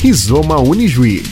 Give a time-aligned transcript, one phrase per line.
[0.00, 1.24] Rizoma Unijuí.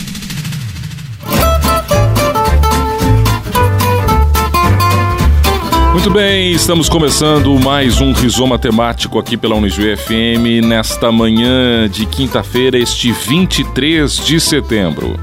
[5.92, 12.06] Muito bem, estamos começando mais um Rizoma temático aqui pela Unijuí FM nesta manhã de
[12.06, 15.16] quinta-feira, este 23 de setembro.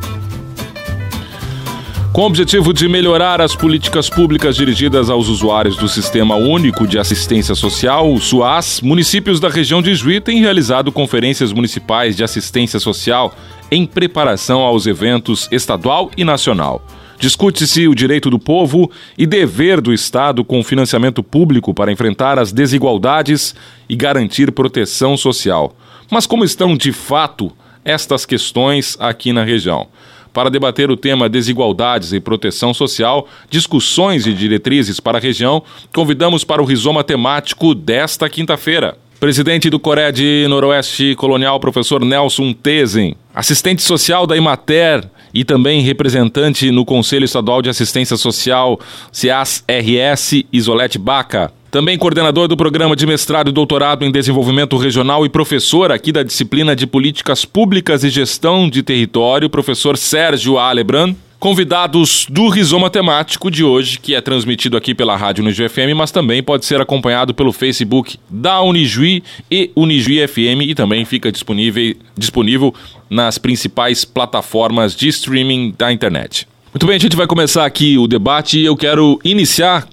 [2.14, 7.00] Com o objetivo de melhorar as políticas públicas dirigidas aos usuários do Sistema Único de
[7.00, 12.80] Assistência Social, o SUAS, municípios da região de Juí têm realizado conferências municipais de assistência
[12.80, 13.34] social
[13.71, 16.86] em preparação aos eventos estadual e nacional.
[17.17, 22.52] Discute-se o direito do povo e dever do Estado com financiamento público para enfrentar as
[22.52, 23.55] desigualdades
[23.89, 25.75] e garantir proteção social.
[26.11, 27.52] Mas como estão de fato
[27.84, 29.88] estas questões aqui na região?
[30.34, 36.44] Para debater o tema desigualdades e proteção social, discussões e diretrizes para a região, convidamos
[36.44, 38.98] para o rizoma temático desta quinta-feira.
[39.20, 45.82] Presidente do Coreia de Noroeste Colonial, professor Nelson Tezen, assistente social da Imater e também
[45.82, 48.78] representante no Conselho Estadual de Assistência Social,
[49.14, 51.53] CIAS-RS, Isolete Baca.
[51.73, 56.21] Também coordenador do programa de mestrado e doutorado em desenvolvimento regional e professor aqui da
[56.21, 61.16] disciplina de políticas públicas e gestão de território, professor Sérgio Alebran.
[61.39, 66.11] Convidados do Rizoma Temático de hoje, que é transmitido aqui pela Rádio Unijuí FM, mas
[66.11, 71.95] também pode ser acompanhado pelo Facebook da Unijuí e Unijuí FM e também fica disponível,
[72.16, 72.71] disponível
[73.09, 76.47] nas principais plataformas de streaming da internet.
[76.73, 79.88] Muito bem, a gente vai começar aqui o debate e eu quero iniciar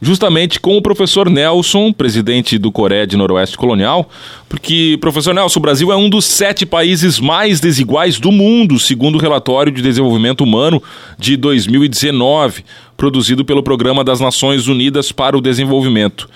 [0.00, 4.08] justamente com o professor Nelson, presidente do Coreia de Noroeste Colonial,
[4.48, 9.16] porque, professor Nelson, o Brasil é um dos sete países mais desiguais do mundo, segundo
[9.16, 10.82] o relatório de desenvolvimento humano
[11.18, 12.64] de 2019,
[12.96, 16.28] produzido pelo Programa das Nações Unidas para o Desenvolvimento.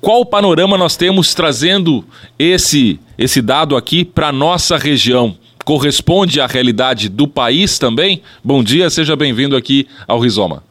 [0.00, 2.04] Qual o panorama nós temos trazendo
[2.38, 5.34] esse, esse dado aqui para nossa região?
[5.64, 8.22] Corresponde à realidade do país também?
[8.44, 10.65] Bom dia, seja bem-vindo aqui ao Rizoma.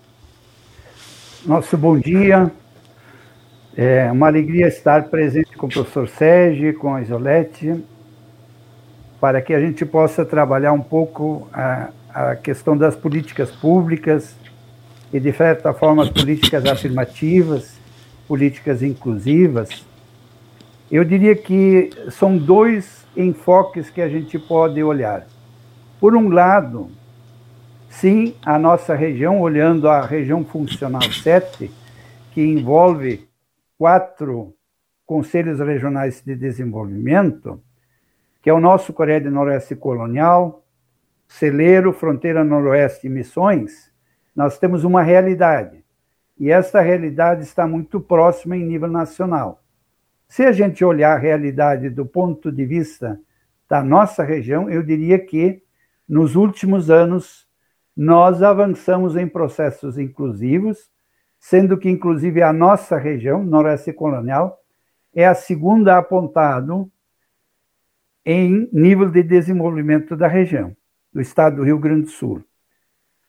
[1.45, 2.51] Nosso bom dia.
[3.77, 7.83] É uma alegria estar presente com o professor Sérgio, com a Isolete,
[9.21, 14.35] para que a gente possa trabalhar um pouco a, a questão das políticas públicas
[15.13, 17.79] e, de certa forma, as políticas afirmativas,
[18.27, 19.85] políticas inclusivas.
[20.91, 25.27] Eu diria que são dois enfoques que a gente pode olhar.
[25.99, 26.89] Por um lado,
[27.99, 31.71] Sim, a nossa região, olhando a região funcional 7,
[32.33, 33.25] que envolve
[33.77, 34.53] quatro
[35.05, 37.63] conselhos regionais de desenvolvimento,
[38.41, 40.65] que é o nosso Coreia do Noroeste Colonial,
[41.25, 43.93] Celeiro, Fronteira Noroeste e Missões,
[44.35, 45.81] nós temos uma realidade.
[46.37, 49.63] E essa realidade está muito próxima em nível nacional.
[50.27, 53.17] Se a gente olhar a realidade do ponto de vista
[53.69, 55.63] da nossa região, eu diria que
[56.05, 57.44] nos últimos anos
[57.95, 60.91] nós avançamos em processos inclusivos,
[61.39, 64.59] sendo que, inclusive, a nossa região, Noroeste Colonial,
[65.13, 66.91] é a segunda apontado
[68.25, 70.75] em nível de desenvolvimento da região,
[71.13, 72.43] do estado do Rio Grande do Sul.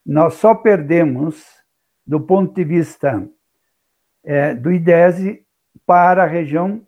[0.04, 1.44] Nós só perdemos,
[2.04, 3.28] do ponto de vista
[4.24, 5.44] é, do IDESE,
[5.84, 6.84] para a região,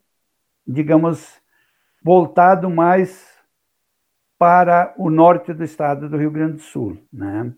[0.67, 1.41] digamos,
[2.03, 3.29] voltado mais
[4.39, 6.99] para o norte do estado do Rio Grande do Sul.
[7.13, 7.53] Né?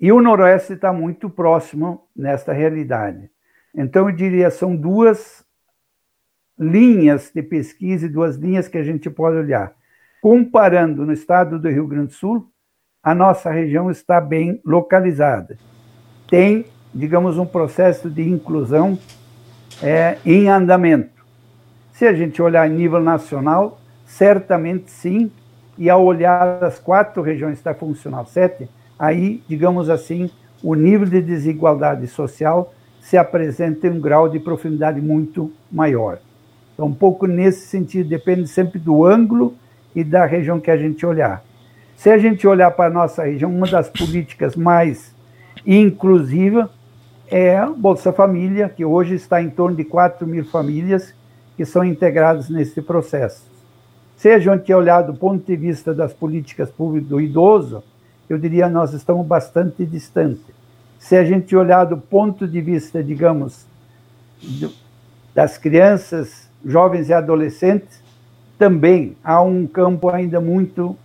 [0.00, 3.30] E o Noroeste está muito próximo nesta realidade.
[3.74, 5.44] Então, eu diria, são duas
[6.58, 9.72] linhas de pesquisa e duas linhas que a gente pode olhar.
[10.20, 12.50] Comparando no estado do Rio Grande do Sul,
[13.02, 15.56] a nossa região está bem localizada.
[16.28, 18.98] Tem, digamos, um processo de inclusão
[19.82, 21.24] é, em andamento.
[21.92, 25.30] Se a gente olhar em nível nacional, certamente sim,
[25.76, 30.30] e ao olhar as quatro regiões da Funcional 7, aí, digamos assim,
[30.62, 36.18] o nível de desigualdade social se apresenta em um grau de profundidade muito maior.
[36.74, 39.54] Então, um pouco nesse sentido, depende sempre do ângulo
[39.94, 41.42] e da região que a gente olhar.
[41.96, 45.14] Se a gente olhar para a nossa região, uma das políticas mais
[45.66, 46.68] inclusivas
[47.26, 51.14] é a Bolsa Família, que hoje está em torno de 4 mil famílias
[51.56, 53.50] que são integradas nesse processo.
[54.16, 57.82] Se a gente olhar do ponto de vista das políticas públicas do idoso,
[58.32, 60.44] eu diria nós estamos bastante distante.
[60.98, 63.66] Se a gente olhar do ponto de vista, digamos,
[65.34, 68.02] das crianças, jovens e adolescentes,
[68.58, 70.96] também há um campo ainda muito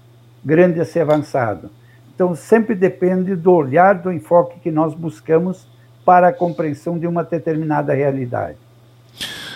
[0.43, 1.69] grande a ser avançado.
[2.13, 5.67] Então, sempre depende do olhar, do enfoque que nós buscamos
[6.03, 8.57] para a compreensão de uma determinada realidade.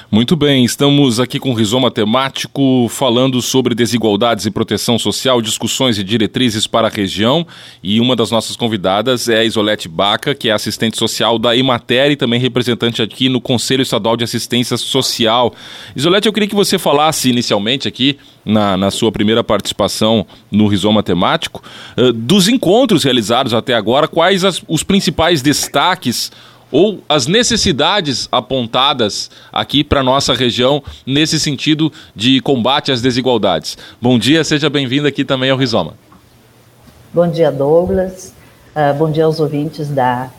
[0.10, 5.98] Muito bem, estamos aqui com o Rizoma Temático falando sobre desigualdades e proteção social, discussões
[6.00, 7.46] e diretrizes para a região.
[7.84, 12.10] E uma das nossas convidadas é a Isolete Baca, que é assistente social da Imater
[12.12, 15.54] e também representante aqui no Conselho Estadual de Assistência Social.
[15.94, 21.04] Isolete, eu queria que você falasse inicialmente aqui, na, na sua primeira participação no Rizoma
[21.04, 21.62] Temático,
[21.98, 26.32] uh, dos encontros realizados até agora, quais as, os principais destaques
[26.72, 33.78] ou as necessidades apontadas aqui para nossa região nesse sentido de combate às desigualdades.
[34.02, 35.94] Bom dia, seja bem-vindo aqui também ao Rizoma.
[37.14, 38.34] Bom dia, Douglas.
[38.76, 40.30] Uh, bom dia aos ouvintes da,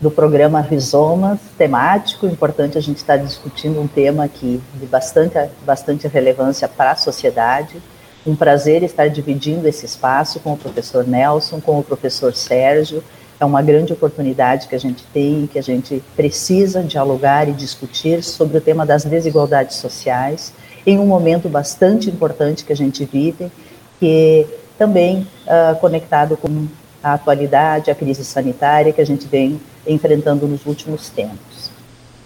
[0.00, 2.26] do programa Rizomas, temático.
[2.26, 5.34] Importante a gente estar discutindo um tema aqui de bastante,
[5.66, 7.82] bastante relevância para a sociedade.
[8.24, 13.02] Um prazer estar dividindo esse espaço com o professor Nelson, com o professor Sérgio
[13.42, 18.22] é uma grande oportunidade que a gente tem, que a gente precisa dialogar e discutir
[18.22, 20.52] sobre o tema das desigualdades sociais,
[20.86, 23.50] em um momento bastante importante que a gente vive,
[23.98, 24.46] que
[24.78, 26.68] também uh, conectado com
[27.02, 31.72] a atualidade, a crise sanitária que a gente vem enfrentando nos últimos tempos.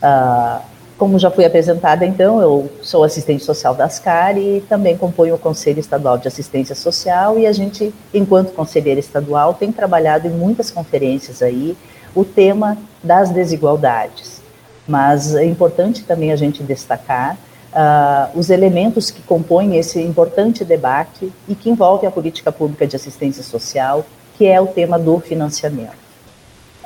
[0.02, 0.60] Uh,
[0.98, 5.38] como já fui apresentada, então, eu sou assistente social da ASCAR e também componho o
[5.38, 10.70] Conselho Estadual de Assistência Social e a gente, enquanto conselheira estadual, tem trabalhado em muitas
[10.70, 11.76] conferências aí
[12.14, 14.40] o tema das desigualdades.
[14.88, 17.36] Mas é importante também a gente destacar
[17.72, 22.96] uh, os elementos que compõem esse importante debate e que envolve a política pública de
[22.96, 24.06] assistência social,
[24.38, 26.05] que é o tema do financiamento.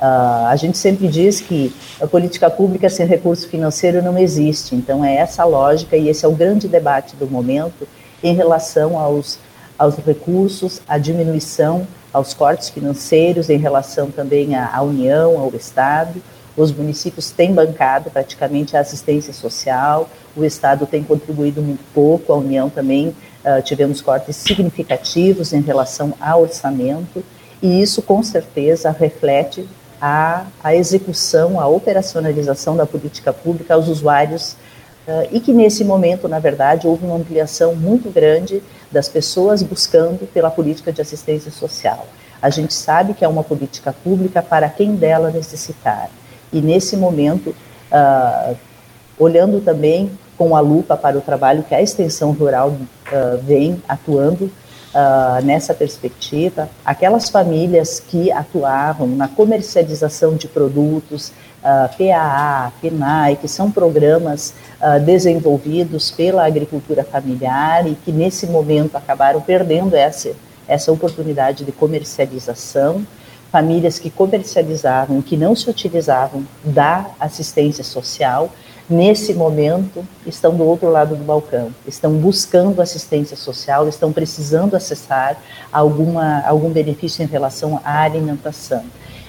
[0.01, 1.71] Uh, a gente sempre diz que
[2.01, 6.27] a política pública sem recurso financeiro não existe, então é essa lógica e esse é
[6.27, 7.87] o grande debate do momento
[8.23, 9.37] em relação aos,
[9.77, 16.19] aos recursos, à diminuição, aos cortes financeiros, em relação também à, à União, ao Estado.
[16.57, 22.37] Os municípios têm bancado praticamente a assistência social, o Estado tem contribuído muito pouco, a
[22.37, 27.23] União também uh, tivemos cortes significativos em relação ao orçamento,
[27.61, 29.63] e isso com certeza reflete
[30.01, 34.53] a, execução, a operacionalização da política pública aos usuários
[35.07, 40.27] uh, e que nesse momento, na verdade, houve uma ampliação muito grande das pessoas buscando
[40.33, 42.07] pela política de assistência social.
[42.41, 46.09] A gente sabe que é uma política pública para quem dela necessitar.
[46.51, 47.55] E nesse momento,
[47.91, 48.57] uh,
[49.19, 54.51] olhando também com a lupa para o trabalho que a extensão rural uh, vem atuando,
[54.93, 61.29] uh, nessa perspectiva, aquelas famílias que atuavam na comercialização de produtos,
[61.63, 68.95] uh, PAA, PNAE, que são programas uh, desenvolvidos pela agricultura familiar e que nesse momento
[68.95, 70.31] acabaram perdendo essa,
[70.67, 73.05] essa oportunidade de comercialização,
[73.51, 78.49] famílias que comercializavam, que não se utilizavam da assistência social,
[78.91, 85.37] nesse momento, estão do outro lado do balcão, estão buscando assistência social, estão precisando acessar
[85.71, 88.83] alguma, algum benefício em relação à alimentação.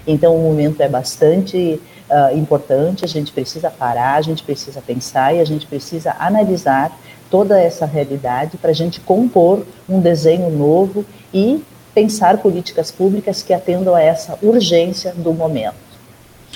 [0.06, 1.80] Então, o momento é bastante
[2.10, 6.98] uh, importante, a gente precisa parar, a gente precisa pensar e a gente precisa analisar
[7.30, 11.62] toda essa realidade para a gente compor um desenho novo e
[11.94, 15.91] pensar políticas públicas que atendam a essa urgência do momento.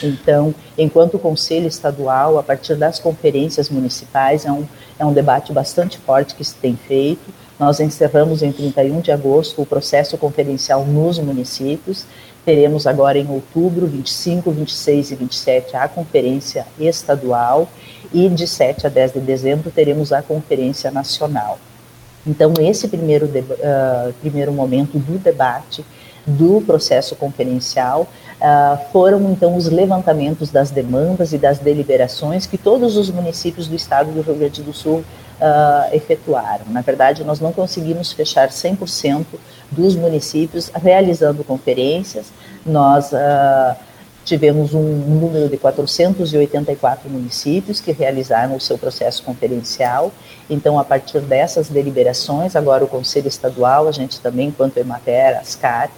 [0.02, 4.66] Então, enquanto Conselho Estadual, a partir das conferências municipais, é um,
[4.98, 7.32] é um debate bastante forte que se tem feito.
[7.58, 12.04] Nós encerramos em 31 de agosto o processo conferencial nos municípios.
[12.44, 17.68] Teremos agora em outubro, 25, 26 e 27, a conferência estadual
[18.12, 21.58] e de 7 a 10 de dezembro teremos a conferência nacional.
[22.26, 25.84] Então, esse primeiro, uh, primeiro momento do debate
[26.26, 28.08] do processo conferencial
[28.40, 33.76] uh, foram então os levantamentos das demandas e das deliberações que todos os municípios do
[33.76, 35.04] estado do Rio Grande do Sul
[35.40, 36.64] uh, efetuaram.
[36.68, 39.24] Na verdade, nós não conseguimos fechar 100%
[39.70, 42.26] dos municípios realizando conferências,
[42.64, 43.76] nós uh,
[44.24, 50.12] tivemos um número de 484 municípios que realizaram o seu processo conferencial.
[50.50, 55.90] Então, a partir dessas deliberações, agora o Conselho Estadual, a gente também, enquanto Emater, ASCAR,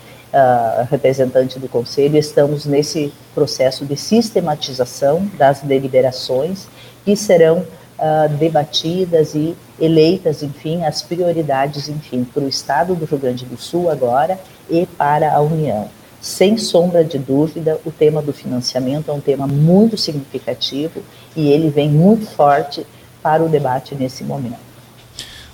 [0.90, 6.66] representante do Conselho, estamos nesse processo de sistematização das deliberações
[7.04, 7.58] que serão
[7.98, 13.56] uh, debatidas e eleitas, enfim, as prioridades, enfim, para o Estado do Rio Grande do
[13.56, 15.88] Sul agora e para a União.
[16.20, 21.00] Sem sombra de dúvida, o tema do financiamento é um tema muito significativo
[21.36, 22.84] e ele vem muito forte
[23.22, 24.67] para o debate nesse momento.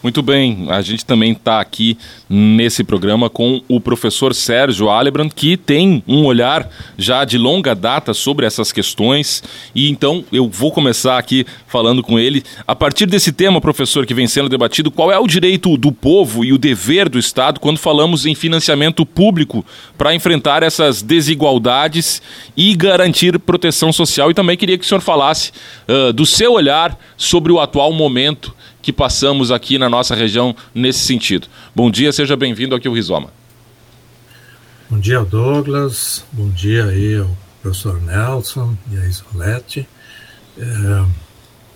[0.05, 1.97] Muito bem, a gente também está aqui
[2.29, 6.69] nesse programa com o professor Sérgio Alebrand, que tem um olhar
[6.99, 9.43] já de longa data sobre essas questões.
[9.75, 12.45] E então eu vou começar aqui falando com ele.
[12.67, 16.45] A partir desse tema, professor, que vem sendo debatido, qual é o direito do povo
[16.45, 19.65] e o dever do Estado quando falamos em financiamento público
[19.97, 22.21] para enfrentar essas desigualdades
[22.55, 24.31] e garantir proteção social?
[24.31, 25.51] E também queria que o senhor falasse
[25.89, 30.99] uh, do seu olhar sobre o atual momento que passamos aqui na nossa região nesse
[30.99, 31.49] sentido.
[31.75, 33.31] Bom dia, seja bem-vindo aqui ao Rizoma.
[34.91, 36.23] Bom dia, Douglas.
[36.31, 39.89] Bom dia aí ao professor Nelson e a Isolete.
[40.59, 41.05] É,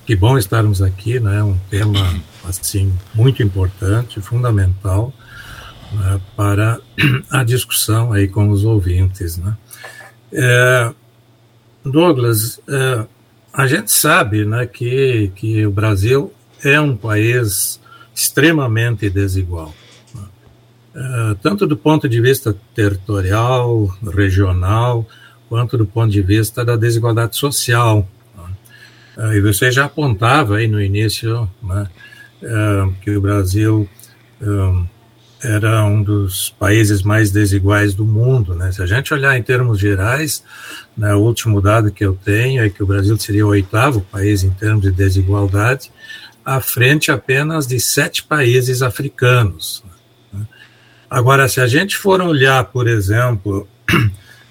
[0.04, 1.42] que bom estarmos aqui, né?
[1.42, 5.10] Um tema assim muito importante, fundamental
[5.90, 6.78] né, para
[7.30, 9.56] a discussão aí com os ouvintes, né?
[10.30, 10.92] É,
[11.82, 13.06] Douglas, é,
[13.50, 16.34] a gente sabe, né, que que o Brasil
[16.64, 17.80] é um país
[18.14, 19.74] extremamente desigual.
[20.94, 25.06] Uh, tanto do ponto de vista territorial, regional,
[25.48, 28.08] quanto do ponto de vista da desigualdade social.
[29.16, 31.88] Uh, e você já apontava aí no início né,
[32.42, 33.88] uh, que o Brasil
[35.42, 38.54] era um dos países mais desiguais do mundo.
[38.54, 38.72] Né?
[38.72, 40.42] Se a gente olhar em termos gerais,
[40.96, 44.42] né, o último dado que eu tenho é que o Brasil seria o oitavo país
[44.42, 45.90] em termos de desigualdade,
[46.48, 49.84] à frente apenas de sete países africanos.
[51.10, 53.68] Agora, se a gente for olhar, por exemplo,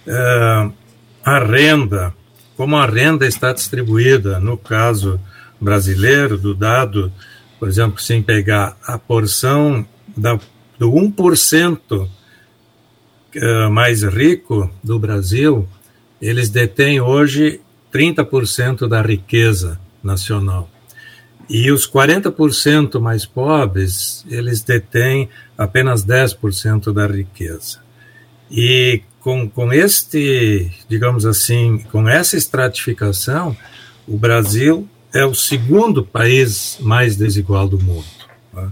[0.06, 0.70] é,
[1.26, 2.14] a renda,
[2.56, 5.20] como a renda está distribuída, no caso
[5.60, 7.12] brasileiro, do dado,
[7.60, 9.84] por exemplo, sem pegar a porção
[10.16, 10.40] da,
[10.78, 12.08] do 1%
[13.34, 15.68] é, mais rico do Brasil,
[16.22, 17.60] eles detêm hoje
[17.92, 20.70] 30% da riqueza nacional.
[21.50, 27.80] E os 40% mais pobres, eles detêm apenas 10% da riqueza.
[28.52, 33.56] E com, com este, digamos assim, com essa estratificação,
[34.08, 38.06] o Brasil é o segundo país mais desigual do mundo.
[38.54, 38.72] Né?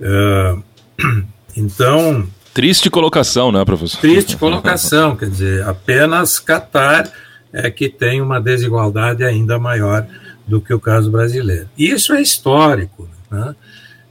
[0.00, 1.24] Uh,
[1.56, 2.28] então.
[2.54, 4.00] Triste colocação, né, professor?
[4.00, 7.10] Triste colocação, quer dizer, apenas Catar
[7.52, 10.06] é que tem uma desigualdade ainda maior
[10.48, 11.68] do que o caso brasileiro.
[11.76, 13.08] Isso é histórico.
[13.30, 13.54] Né?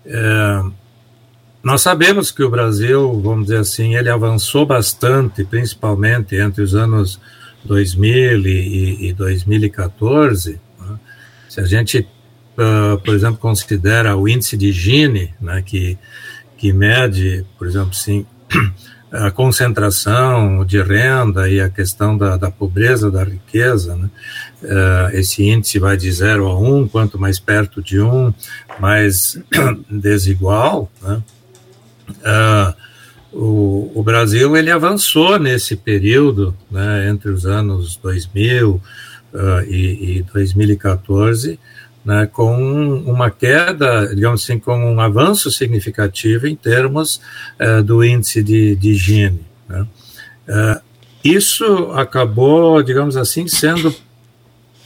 [0.06, 0.64] É,
[1.64, 7.20] nós sabemos que o Brasil, vamos dizer assim, ele avançou bastante, principalmente entre os anos
[7.66, 10.62] 2000 e, e 2014.
[10.80, 11.00] Né?
[11.50, 12.08] Se a gente,
[12.58, 15.98] uh, por exemplo, considera o índice de Gini, né, que,
[16.58, 18.26] que mede, por exemplo, sim,
[19.12, 24.10] a concentração de renda e a questão da, da pobreza, da riqueza, né?
[24.64, 28.34] uh, esse índice vai de 0 a 1, um, quanto mais perto de 1, um,
[28.80, 29.42] mais
[29.90, 30.92] desigual.
[31.02, 31.24] Né?
[32.10, 32.74] Uh,
[33.32, 38.82] o, o, Brasil ele avançou nesse período, né, entre os anos 2000 uh,
[39.68, 41.60] e, e 2014,
[42.08, 47.20] né, com uma queda, digamos assim, com um avanço significativo em termos
[47.60, 49.42] uh, do índice de, de Gini.
[49.68, 49.86] Né.
[50.48, 50.82] Uh,
[51.22, 53.94] isso acabou, digamos assim, sendo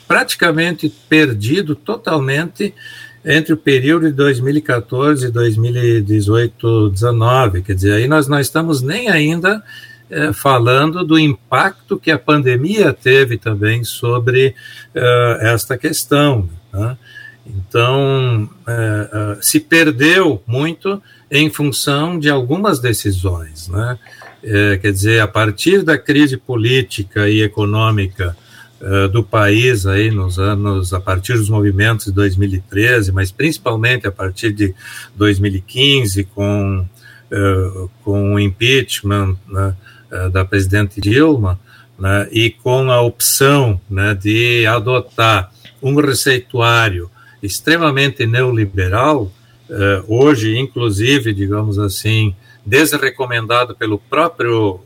[0.07, 2.73] praticamente perdido totalmente
[3.23, 9.09] entre o período de 2014 e 2018, 19, quer dizer, aí nós não estamos nem
[9.09, 9.63] ainda
[10.09, 14.55] é, falando do impacto que a pandemia teve também sobre
[15.39, 16.49] esta questão.
[16.73, 16.97] Né?
[17.45, 23.67] Então, é, se perdeu muito em função de algumas decisões.
[23.67, 23.97] Né?
[24.43, 28.35] É, quer dizer, a partir da crise política e econômica
[29.13, 34.51] do país aí nos anos, a partir dos movimentos de 2013, mas principalmente a partir
[34.51, 34.73] de
[35.15, 36.83] 2015, com,
[38.03, 39.75] com o impeachment né,
[40.33, 41.59] da presidente Dilma,
[42.01, 45.51] né, e com a opção né, de adotar
[45.81, 47.09] um receituário
[47.41, 49.31] extremamente neoliberal,
[49.69, 52.35] eh, hoje, inclusive, digamos assim,
[52.65, 54.79] desrecomendado pelo próprio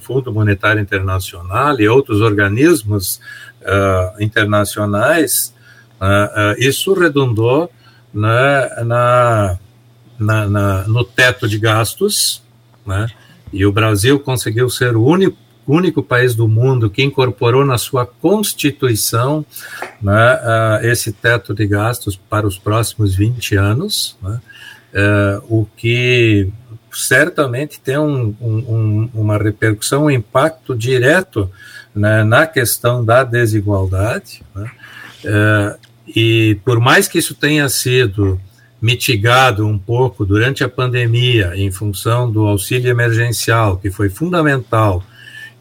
[0.00, 3.20] Fundo Monetário Internacional e outros organismos
[3.62, 5.52] uh, internacionais,
[6.00, 7.70] uh, uh, isso redundou
[8.14, 9.58] né, na,
[10.18, 12.42] na, na, no teto de gastos,
[12.86, 13.08] né,
[13.52, 15.36] e o Brasil conseguiu ser o único
[15.66, 19.44] único país do mundo que incorporou na sua Constituição
[20.00, 24.40] né, uh, esse teto de gastos para os próximos 20 anos, né,
[24.94, 26.48] uh, o que
[26.92, 31.50] certamente tem um, um, uma repercussão, um impacto direto
[31.94, 34.42] né, na questão da desigualdade.
[34.56, 38.40] Uh, e por mais que isso tenha sido
[38.80, 45.02] mitigado um pouco durante a pandemia em função do auxílio emergencial, que foi fundamental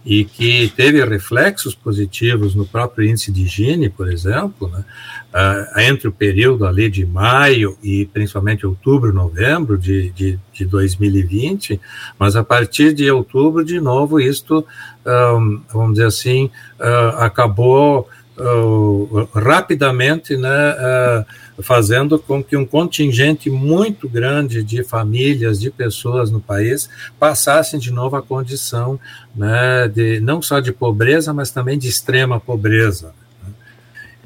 [0.05, 4.85] e que teve reflexos positivos no próprio índice de Gini, por exemplo, né,
[5.33, 11.81] uh, entre o período ali de maio e principalmente outubro, novembro de, de, de 2020,
[12.19, 14.63] mas a partir de outubro, de novo, isto,
[15.03, 21.25] um, vamos dizer assim, uh, acabou uh, rapidamente, né,
[21.61, 26.89] fazendo com que um contingente muito grande de famílias, de pessoas no país,
[27.19, 28.99] passassem de novo a condição
[29.35, 33.13] né, de não só de pobreza, mas também de extrema pobreza.
[33.41, 33.53] Né.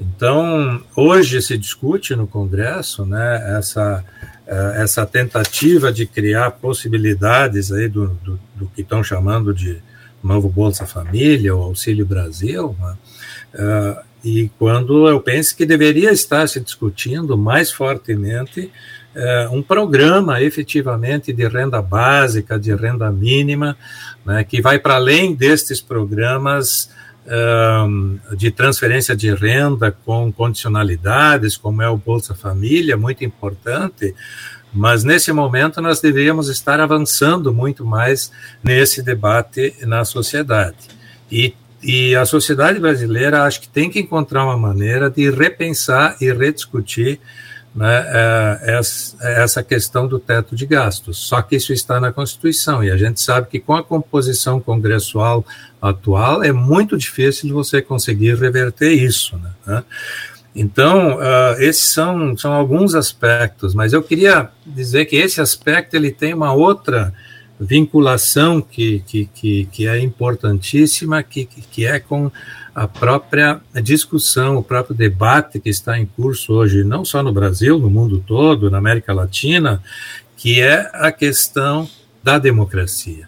[0.01, 4.03] Então, hoje se discute no Congresso né, essa,
[4.47, 9.77] eh, essa tentativa de criar possibilidades aí do, do, do que estão chamando de
[10.23, 12.97] novo Bolsa Família, o Auxílio Brasil, né,
[13.53, 18.71] uh, e quando eu penso que deveria estar se discutindo mais fortemente
[19.15, 23.75] é, um programa efetivamente de renda básica, de renda mínima,
[24.25, 26.89] né, que vai para além destes programas
[27.87, 34.13] um, de transferência de renda com condicionalidades, como é o Bolsa Família, muito importante,
[34.71, 38.31] mas nesse momento nós deveríamos estar avançando muito mais
[38.63, 40.77] nesse debate na sociedade.
[41.31, 46.31] E e a sociedade brasileira acho que tem que encontrar uma maneira de repensar e
[46.31, 47.19] rediscutir
[47.73, 48.05] né,
[48.69, 48.81] é,
[49.43, 51.17] essa questão do teto de gastos.
[51.17, 55.45] Só que isso está na Constituição e a gente sabe que com a composição congressual
[55.81, 59.37] atual é muito difícil você conseguir reverter isso.
[59.37, 59.51] Né?
[59.65, 59.83] né.
[60.55, 66.11] Então, uh, esses são, são alguns aspectos, mas eu queria dizer que esse aspecto ele
[66.11, 67.13] tem uma outra
[67.59, 72.31] vinculação que, que, que, que é importantíssima, que, que é com
[72.73, 77.77] a própria discussão, o próprio debate que está em curso hoje, não só no Brasil,
[77.77, 79.83] no mundo todo, na América Latina,
[80.37, 81.89] que é a questão
[82.23, 83.27] da democracia.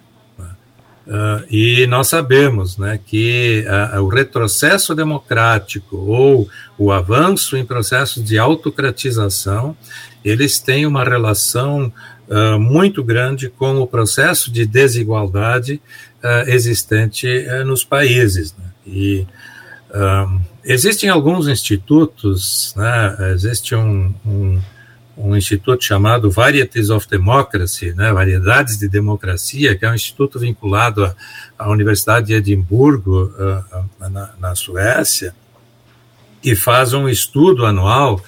[1.04, 6.48] Uh, e nós sabemos né, que uh, o retrocesso democrático ou
[6.78, 9.76] o avanço em processos de autocratização,
[10.24, 11.92] eles têm uma relação
[12.32, 15.80] uh, muito grande com o processo de desigualdade
[16.24, 18.54] uh, existente uh, nos países.
[18.56, 18.64] Né?
[18.86, 19.26] E
[20.64, 23.32] existem alguns institutos, né?
[23.34, 24.60] existe um, um,
[25.18, 28.10] um, instituto chamado Varieties of Democracy, né?
[28.10, 31.14] Variedades de Democracia, que é um instituto vinculado à,
[31.58, 33.30] à Universidade de Edimburgo,
[34.00, 35.34] na, na Suécia,
[36.40, 38.18] que faz um estudo anual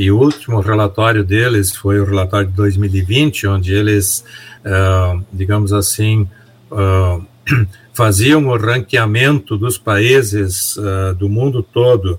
[0.00, 4.24] e o último relatório deles foi o relatório de 2020, onde eles,
[4.64, 6.26] uh, digamos assim,
[6.70, 7.22] uh,
[7.92, 12.18] faziam o ranqueamento dos países uh, do mundo todo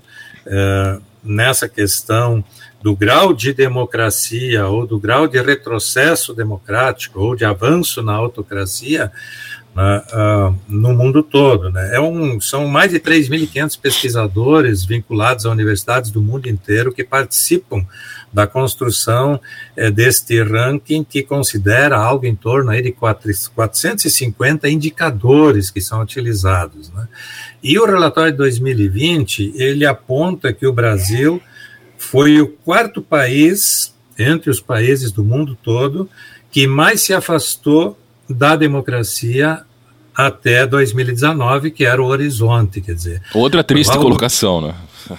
[1.24, 2.44] nessa questão
[2.80, 9.10] do grau de democracia ou do grau de retrocesso democrático ou de avanço na autocracia
[9.74, 11.70] né, uh, no mundo todo.
[11.70, 11.96] Né?
[11.96, 17.86] É um, são mais de 3.500 pesquisadores vinculados a universidades do mundo inteiro que participam
[18.32, 19.38] da construção
[19.76, 26.00] eh, deste ranking que considera algo em torno aí de 4, 450 indicadores que são
[26.00, 26.90] utilizados.
[26.90, 27.06] Né?
[27.62, 31.42] E o relatório de 2020, ele aponta que o Brasil
[31.98, 36.08] foi o quarto país, entre os países do mundo todo,
[36.50, 39.62] que mais se afastou da democracia
[40.14, 43.22] até 2019, que era o horizonte, quer dizer.
[43.34, 44.04] Outra triste vamos...
[44.04, 44.74] colocação, né?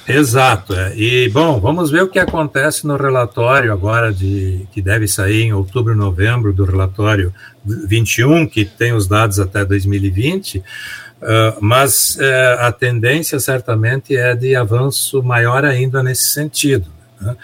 [0.07, 0.73] Exato.
[0.73, 0.95] É.
[0.95, 5.53] E, bom, vamos ver o que acontece no relatório agora, de que deve sair em
[5.53, 7.33] outubro, novembro, do relatório
[7.65, 10.63] 21, que tem os dados até 2020, uh,
[11.59, 16.87] mas uh, a tendência certamente é de avanço maior ainda nesse sentido.
[17.19, 17.35] Né?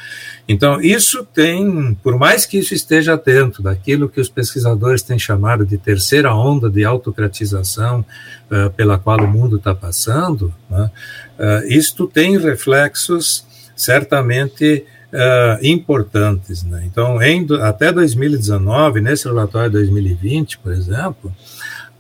[0.52, 5.64] Então, isso tem, por mais que isso esteja dentro daquilo que os pesquisadores têm chamado
[5.64, 8.04] de terceira onda de autocratização
[8.50, 10.90] uh, pela qual o mundo está passando, né,
[11.38, 14.84] uh, isto tem reflexos certamente
[15.14, 16.64] uh, importantes.
[16.64, 16.82] Né?
[16.84, 21.32] Então, em, até 2019, nesse relatório de 2020, por exemplo,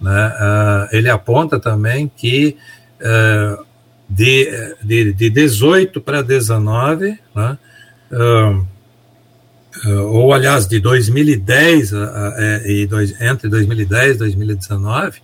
[0.02, 2.58] né, ele aponta também que
[4.10, 7.58] de, de, de 18 para 19, né,
[8.12, 8.68] uh,
[10.12, 11.98] ou aliás, de 2010 uh,
[12.66, 15.22] e dois, entre 2010 e 2019,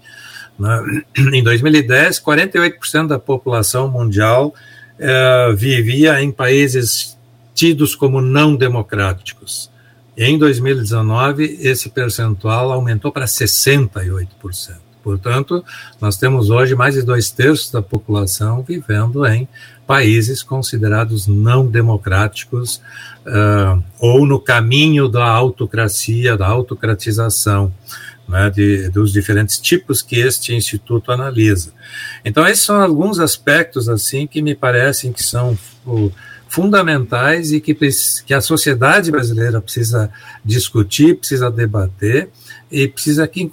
[0.57, 4.53] né, em 2010, 48% da população mundial
[4.99, 7.17] uh, vivia em países
[7.53, 9.71] tidos como não democráticos.
[10.17, 14.27] Em 2019, esse percentual aumentou para 68%.
[15.03, 15.63] Portanto,
[16.01, 19.47] nós temos hoje mais de dois terços da população vivendo em
[19.85, 22.81] países considerados não democráticos
[23.25, 27.73] uh, ou no caminho da autocracia, da autocratização.
[28.27, 31.71] Né, de, dos diferentes tipos que este instituto analisa.
[32.25, 36.11] Então, esses são alguns aspectos assim que me parecem que são o,
[36.47, 37.77] fundamentais e que,
[38.25, 40.09] que a sociedade brasileira precisa
[40.43, 42.29] discutir, precisa debater
[42.71, 43.47] e precisa que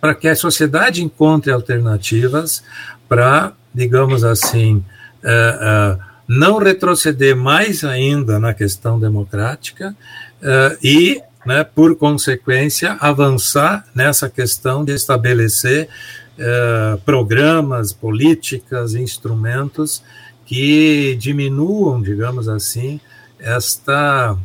[0.00, 2.62] para que a sociedade encontre alternativas
[3.06, 4.82] para, digamos assim,
[5.24, 9.96] uh, não retroceder mais ainda na questão democrática
[10.42, 15.88] uh, e, né, por consequência, avançar nessa questão de estabelecer
[17.04, 20.02] programas, políticas, instrumentos
[20.46, 22.98] que diminuam, digamos assim,
[23.38, 24.38] esta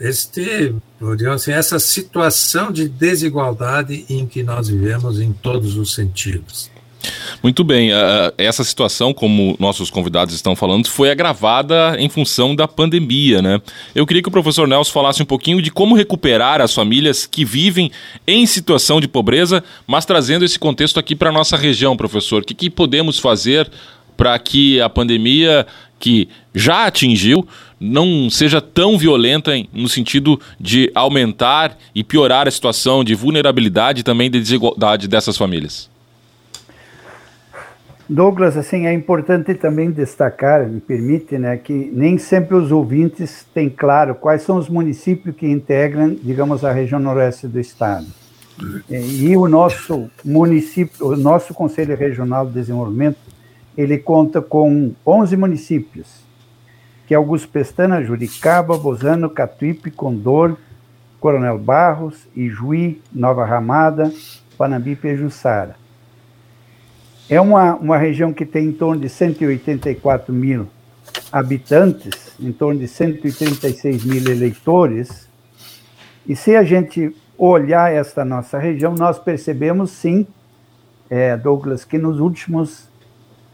[0.00, 0.74] este,
[1.16, 6.70] digamos assim, essa situação de desigualdade em que nós vivemos em todos os sentidos.
[7.42, 7.90] Muito bem,
[8.38, 13.60] essa situação, como nossos convidados estão falando, foi agravada em função da pandemia, né?
[13.94, 17.44] Eu queria que o professor Nelson falasse um pouquinho de como recuperar as famílias que
[17.44, 17.90] vivem
[18.26, 22.42] em situação de pobreza, mas trazendo esse contexto aqui para a nossa região, professor.
[22.42, 23.70] O que, que podemos fazer
[24.16, 25.66] para que a pandemia
[25.98, 27.46] que já atingiu
[27.78, 34.02] não seja tão violenta no sentido de aumentar e piorar a situação de vulnerabilidade e
[34.02, 35.88] também de desigualdade dessas famílias?
[38.08, 43.68] Douglas, assim, é importante também destacar, me permite, né, que nem sempre os ouvintes têm
[43.68, 48.06] claro quais são os municípios que integram, digamos, a região noroeste do estado.
[48.88, 53.18] E o nosso município, o nosso Conselho Regional de Desenvolvimento,
[53.76, 56.24] ele conta com 11 municípios,
[57.08, 60.56] que é Augusto Pestana, Juricaba, Bozano, Catuípe, Condor,
[61.18, 64.12] Coronel Barros, Ijuí, Nova Ramada,
[64.56, 65.85] Panambi e Pejuçara.
[67.28, 70.68] É uma, uma região que tem em torno de 184 mil
[71.32, 75.28] habitantes, em torno de 136 mil eleitores.
[76.24, 80.24] E se a gente olhar esta nossa região, nós percebemos sim,
[81.10, 82.88] é, Douglas, que nos últimos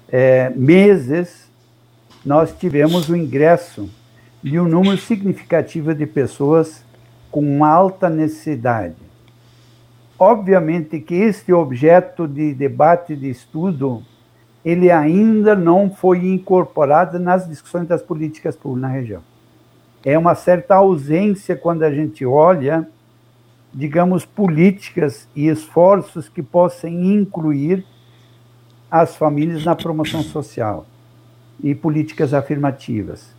[0.09, 1.51] é, meses
[2.25, 3.89] nós tivemos o ingresso
[4.43, 6.85] de um número significativo de pessoas
[7.31, 8.97] com alta necessidade.
[10.25, 14.05] Obviamente que este objeto de debate, de estudo,
[14.65, 19.21] ele ainda não foi incorporado nas discussões das políticas públicas na região.
[20.05, 22.89] É uma certa ausência quando a gente olha,
[23.75, 27.85] digamos, políticas e esforços que possam incluir
[28.89, 30.87] as famílias na promoção social
[31.61, 33.35] e políticas afirmativas.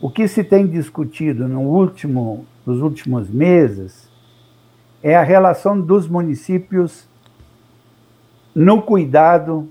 [0.00, 4.10] O que se tem discutido no último, nos últimos meses
[5.02, 7.08] é a relação dos municípios
[8.54, 9.68] no cuidado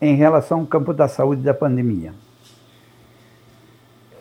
[0.00, 2.12] em relação ao campo da saúde da pandemia.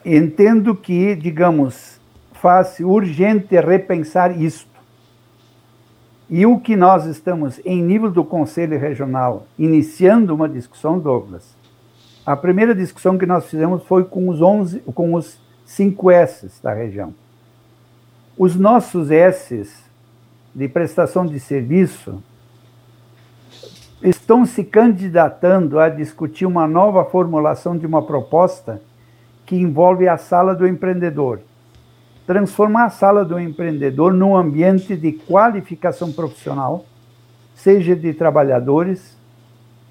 [0.04, 2.00] Entendo que, digamos,
[2.34, 4.68] faz urgente repensar isto.
[6.30, 11.56] E o que nós estamos, em nível do Conselho Regional, iniciando uma discussão, Douglas,
[12.26, 16.74] a primeira discussão que nós fizemos foi com os 11, com os 5 S's da
[16.74, 17.14] região.
[18.38, 19.88] Os nossos S's
[20.54, 22.22] de prestação de serviço
[24.02, 28.82] estão se candidatando a discutir uma nova formulação de uma proposta
[29.46, 31.42] que envolve a sala do empreendedor.
[32.26, 36.86] Transformar a sala do empreendedor num ambiente de qualificação profissional,
[37.56, 39.18] seja de trabalhadores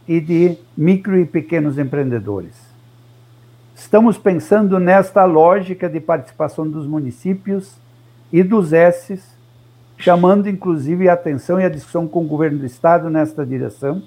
[0.06, 2.56] e de micro e pequenos empreendedores.
[3.74, 7.76] Estamos pensando nesta lógica de participação dos municípios
[8.32, 9.37] e dos S's
[9.98, 14.02] chamando inclusive a atenção e a discussão com o governo do estado nesta direção.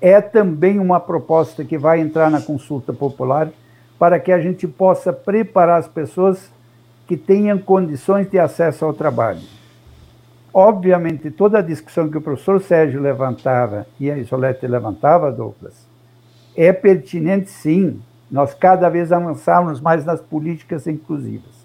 [0.00, 3.50] É também uma proposta que vai entrar na consulta popular
[3.98, 6.50] para que a gente possa preparar as pessoas
[7.06, 9.42] que tenham condições de acesso ao trabalho.
[10.54, 15.86] Obviamente, toda a discussão que o professor Sérgio levantava e a Isolete levantava, Douglas,
[16.56, 21.59] é pertinente sim, nós cada vez avançarmos mais nas políticas inclusivas.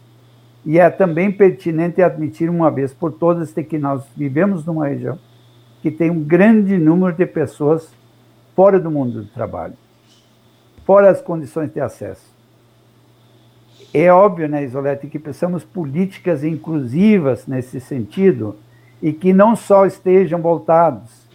[0.66, 5.20] E é também pertinente admitir uma vez por todas que nós vivemos numa região
[5.82, 7.94] que tem um grande número de pessoas
[8.56, 9.76] fora do mundo do trabalho,
[10.84, 12.34] fora as condições de acesso.
[13.94, 18.56] É óbvio, né, Isolete, que precisamos políticas inclusivas nesse sentido
[19.00, 21.28] e que não só estejam voltados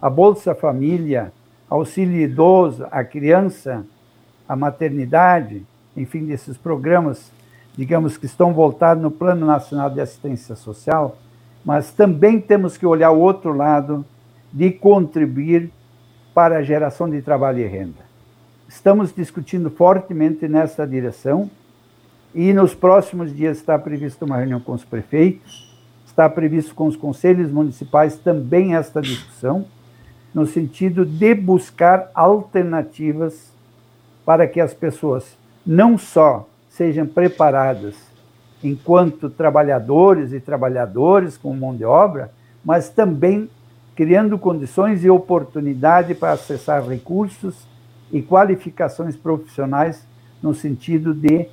[0.00, 1.32] à Bolsa Família,
[1.70, 3.86] auxílio idoso, à criança,
[4.46, 5.64] à maternidade,
[5.96, 7.32] enfim, desses programas
[7.76, 11.16] digamos que estão voltados no Plano Nacional de Assistência Social,
[11.64, 14.04] mas também temos que olhar o outro lado
[14.52, 15.70] de contribuir
[16.32, 18.06] para a geração de trabalho e renda.
[18.68, 21.50] Estamos discutindo fortemente nessa direção
[22.34, 26.96] e nos próximos dias está prevista uma reunião com os prefeitos, está previsto com os
[26.96, 29.66] conselhos municipais também esta discussão,
[30.34, 33.52] no sentido de buscar alternativas
[34.24, 37.94] para que as pessoas não só sejam preparadas
[38.62, 42.30] enquanto trabalhadores e trabalhadores com mão de obra,
[42.62, 43.48] mas também
[43.94, 47.66] criando condições e oportunidade para acessar recursos
[48.12, 50.06] e qualificações profissionais
[50.42, 51.48] no sentido de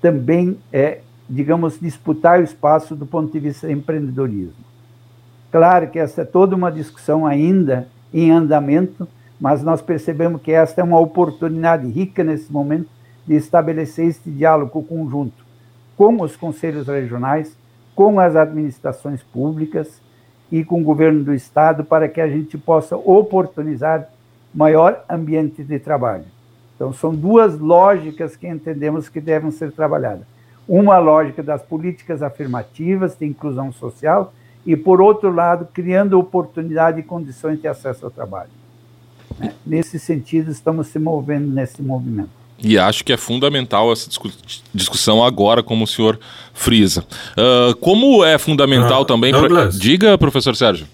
[0.00, 4.64] também, é, digamos, disputar o espaço do ponto de vista do empreendedorismo.
[5.50, 9.06] Claro que essa é toda uma discussão ainda em andamento,
[9.40, 12.99] mas nós percebemos que esta é uma oportunidade rica nesse momento
[13.30, 15.44] de estabelecer este diálogo conjunto
[15.96, 17.56] com os conselhos regionais,
[17.94, 20.02] com as administrações públicas
[20.50, 24.08] e com o governo do estado para que a gente possa oportunizar
[24.52, 26.24] maior ambiente de trabalho.
[26.74, 30.26] Então, são duas lógicas que entendemos que devem ser trabalhadas.
[30.66, 34.32] Uma lógica das políticas afirmativas de inclusão social
[34.66, 38.50] e, por outro lado, criando oportunidade e condições de acesso ao trabalho.
[39.64, 42.39] Nesse sentido, estamos se movendo nesse movimento.
[42.62, 44.08] E acho que é fundamental essa
[44.74, 46.18] discussão agora, como o senhor
[46.52, 47.04] frisa.
[47.32, 49.32] Uh, como é fundamental ah, também.
[49.32, 49.66] Pra...
[49.66, 50.86] Diga, professor Sérgio.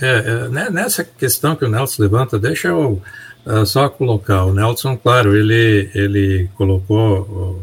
[0.00, 3.02] É, é, né, nessa questão que o Nelson levanta, deixa eu
[3.44, 4.44] uh, só colocar.
[4.44, 7.60] O Nelson, claro, ele, ele colocou,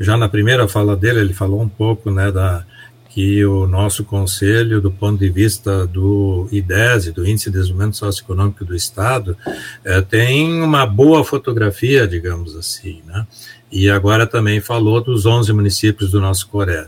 [0.00, 2.64] já na primeira fala dele, ele falou um pouco né, da,
[3.08, 8.64] que o nosso conselho, do ponto de vista do IDESE, do Índice de Desenvolvimento Socioeconômico
[8.64, 9.36] do Estado,
[9.84, 13.26] é, tem uma boa fotografia, digamos assim, né?
[13.72, 16.86] E agora também falou dos 11 municípios do nosso Coré.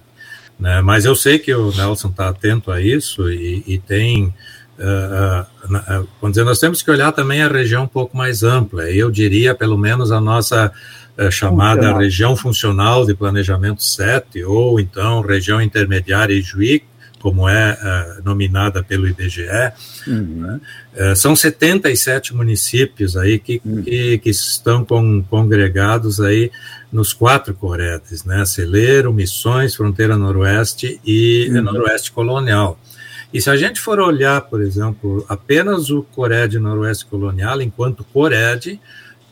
[0.59, 0.80] Né?
[0.83, 4.33] Mas eu sei que o Nelson está atento a isso e, e tem
[4.80, 8.90] Uh, uh, vamos dizer, nós temos que olhar também a região um pouco mais ampla.
[8.90, 10.72] Eu diria, pelo menos, a nossa
[11.20, 16.83] uh, chamada região funcional de planejamento 7, ou então região intermediária Ijuí,
[17.20, 17.76] como é
[18.24, 19.46] nominada pelo IBGE.
[20.06, 20.61] Uhum.
[20.96, 21.14] Né?
[21.14, 23.83] são 77 municípios aí que, uhum.
[23.83, 26.50] que, que, estão com, congregados aí
[26.90, 28.44] nos quatro coretes, né?
[28.46, 31.61] Celeiro, Missões, Fronteira Noroeste e uhum.
[31.61, 32.78] Noroeste Colonial.
[33.33, 38.80] E se a gente for olhar, por exemplo, apenas o Cored Noroeste Colonial, enquanto Cored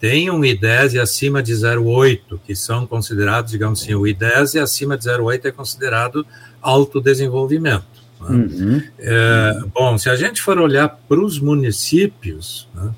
[0.01, 5.05] tem um I10 acima de 0,8, que são considerados, digamos assim, o I10 acima de
[5.05, 6.27] 0,8 é considerado
[6.63, 7.85] alto desenvolvimento.
[8.21, 8.29] Né?
[8.31, 8.83] Uhum.
[8.99, 12.91] É, bom, se a gente for olhar para os municípios, né,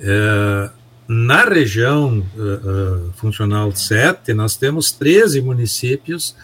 [0.00, 0.70] é,
[1.08, 6.34] na região uh, uh, funcional 7, nós temos 13 municípios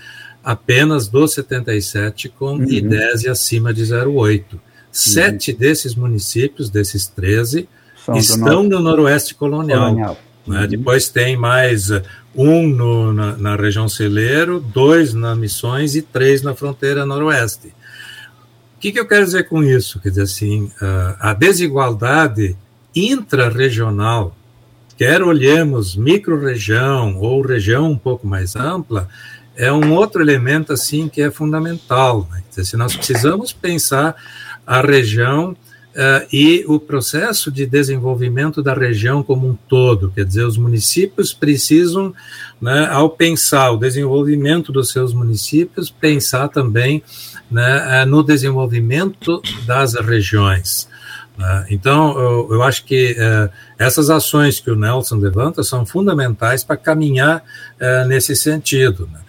[0.42, 2.64] apenas dos 77 com uhum.
[2.66, 4.44] I10 acima de 0,8.
[4.52, 4.60] Uhum.
[4.90, 7.68] Sete desses municípios, desses 13,
[8.04, 9.90] São estão no Noroeste Colonial.
[9.90, 10.18] colonial.
[10.46, 10.62] Né?
[10.62, 10.68] Uhum.
[10.68, 12.02] Depois tem mais uh,
[12.34, 17.68] um no, na, na, região Celeiro, dois na Missões e três na fronteira Noroeste.
[18.76, 20.00] O que, que eu quero dizer com isso?
[20.00, 22.56] Quer dizer assim, uh, a desigualdade
[22.94, 24.34] intrarregional,
[24.96, 29.08] quer olhemos micro-região ou região um pouco mais ampla,
[29.56, 32.26] é um outro elemento assim que é fundamental.
[32.30, 32.42] Né?
[32.48, 34.16] Dizer, se nós precisamos pensar
[34.66, 35.56] a região
[35.92, 41.32] uh, e o processo de desenvolvimento da região como um todo, quer dizer, os municípios
[41.32, 42.14] precisam,
[42.60, 47.02] né, ao pensar o desenvolvimento dos seus municípios, pensar também
[47.50, 50.88] né, no desenvolvimento das regiões.
[51.36, 51.66] Né?
[51.70, 52.18] Então,
[52.50, 57.42] eu, acho que uh, essas ações que o Nelson levanta são fundamentais para caminhar
[58.06, 59.08] nesse sentido.
[59.12, 59.20] Né?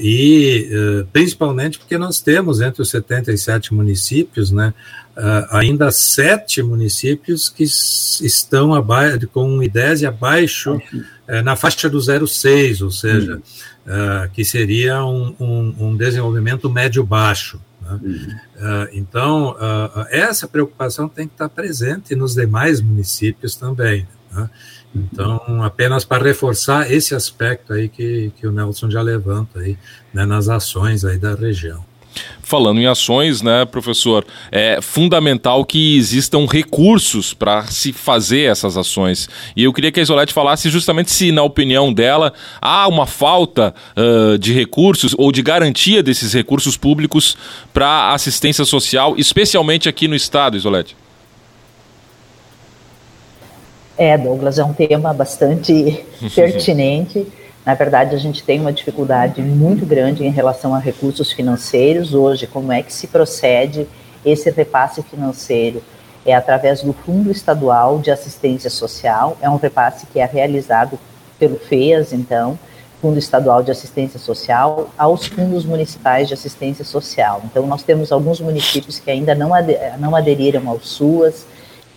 [0.00, 4.72] E principalmente porque nós temos entre os 77 municípios, né,
[5.50, 10.80] ainda sete municípios que estão abaixo, com um IDESE abaixo,
[11.44, 13.36] na faixa do 0,6, ou seja,
[13.86, 14.28] uhum.
[14.32, 17.60] que seria um, um, um desenvolvimento médio-baixo.
[17.80, 18.00] Né?
[18.02, 18.86] Uhum.
[18.92, 19.56] então,
[20.10, 24.06] essa preocupação tem que estar presente nos demais municípios também.
[24.30, 24.50] Né?
[24.94, 29.76] Então, apenas para reforçar esse aspecto aí que, que o Nelson já levanta aí,
[30.12, 31.84] né, nas ações aí da região.
[32.42, 39.28] Falando em ações, né, professor, é fundamental que existam recursos para se fazer essas ações.
[39.56, 43.74] E eu queria que a Isolete falasse justamente se, na opinião dela, há uma falta
[43.96, 47.36] uh, de recursos ou de garantia desses recursos públicos
[47.74, 50.96] para assistência social, especialmente aqui no estado, Isolete.
[53.98, 57.26] É, Douglas, é um tema bastante pertinente.
[57.66, 62.46] Na verdade, a gente tem uma dificuldade muito grande em relação a recursos financeiros hoje.
[62.46, 63.86] Como é que se procede
[64.24, 65.82] esse repasse financeiro?
[66.26, 70.98] é através do Fundo Estadual de Assistência Social, é um repasse que é realizado
[71.38, 72.58] pelo FEAS, então,
[73.00, 77.42] Fundo Estadual de Assistência Social, aos fundos municipais de assistência social.
[77.44, 79.50] Então, nós temos alguns municípios que ainda não,
[79.98, 81.46] não aderiram ao SUAS,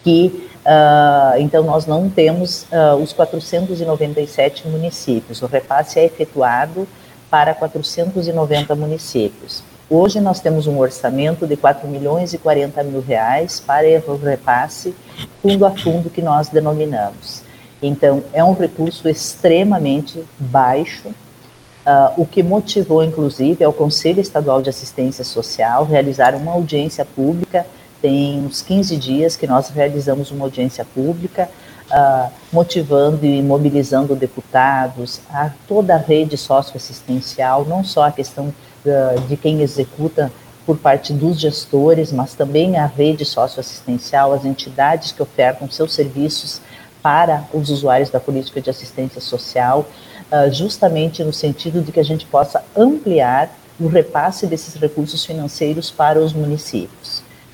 [0.04, 5.42] que Uh, então, nós não temos uh, os 497 municípios.
[5.42, 6.88] O repasse é efetuado
[7.30, 9.64] para 490 municípios.
[9.90, 14.94] Hoje nós temos um orçamento de 4 milhões e 40 mil reais para o repasse
[15.42, 17.42] fundo a fundo que nós denominamos.
[17.82, 24.70] Então, é um recurso extremamente baixo, uh, o que motivou, inclusive, ao Conselho Estadual de
[24.70, 27.66] Assistência Social realizar uma audiência pública
[28.02, 31.50] tem uns 15 dias que nós realizamos uma audiência pública,
[31.92, 39.22] uh, motivando e mobilizando deputados, a toda a rede socioassistencial, não só a questão uh,
[39.28, 40.32] de quem executa
[40.66, 46.62] por parte dos gestores, mas também a rede socioassistencial, as entidades que ofertam seus serviços
[47.02, 49.86] para os usuários da política de assistência social,
[50.32, 55.90] uh, justamente no sentido de que a gente possa ampliar o repasse desses recursos financeiros
[55.90, 56.99] para os municípios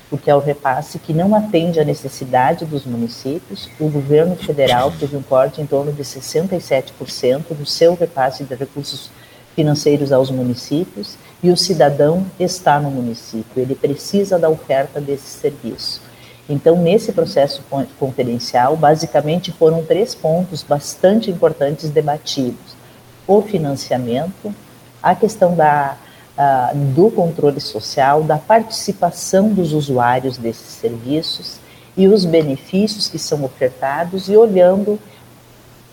[0.08, 3.68] porque é o repasse que não atende à necessidade dos municípios.
[3.80, 9.10] O governo federal teve um corte em torno de 67% do seu repasse de recursos
[9.54, 16.02] financeiros aos municípios e o cidadão está no município, ele precisa da oferta desse serviço.
[16.48, 17.62] Então, nesse processo
[17.98, 22.76] conferencial, basicamente foram três pontos bastante importantes debatidos:
[23.26, 24.54] o financiamento,
[25.02, 25.96] a questão da
[26.36, 31.58] uh, do controle social, da participação dos usuários desses serviços
[31.96, 34.98] e os benefícios que são ofertados e olhando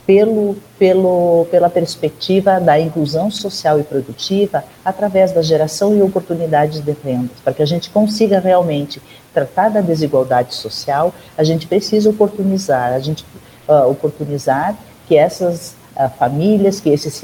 [0.05, 6.91] pelo, pelo, pela perspectiva da inclusão social e produtiva através da geração e oportunidades de
[7.03, 7.29] renda.
[7.43, 9.01] Para que a gente consiga realmente
[9.33, 13.25] tratar da desigualdade social, a gente precisa oportunizar, a gente
[13.67, 14.75] uh, oportunizar
[15.07, 15.75] que essas
[16.17, 17.21] famílias, que esses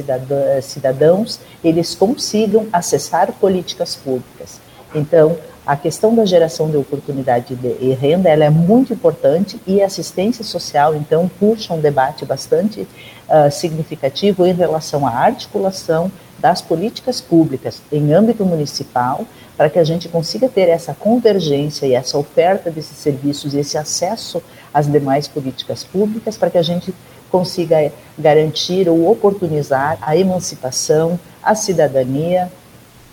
[0.62, 4.60] cidadãos, eles consigam acessar políticas públicas.
[4.94, 9.82] Então, a questão da geração de oportunidade de, e renda ela é muito importante e
[9.84, 16.62] a assistência social, então, puxa um debate bastante uh, significativo em relação à articulação das
[16.62, 22.18] políticas públicas em âmbito municipal, para que a gente consiga ter essa convergência e essa
[22.18, 24.42] oferta desses serviços e esse acesso
[24.74, 26.96] às demais políticas públicas, para que a gente
[27.30, 32.52] consiga garantir ou oportunizar a emancipação, a cidadania,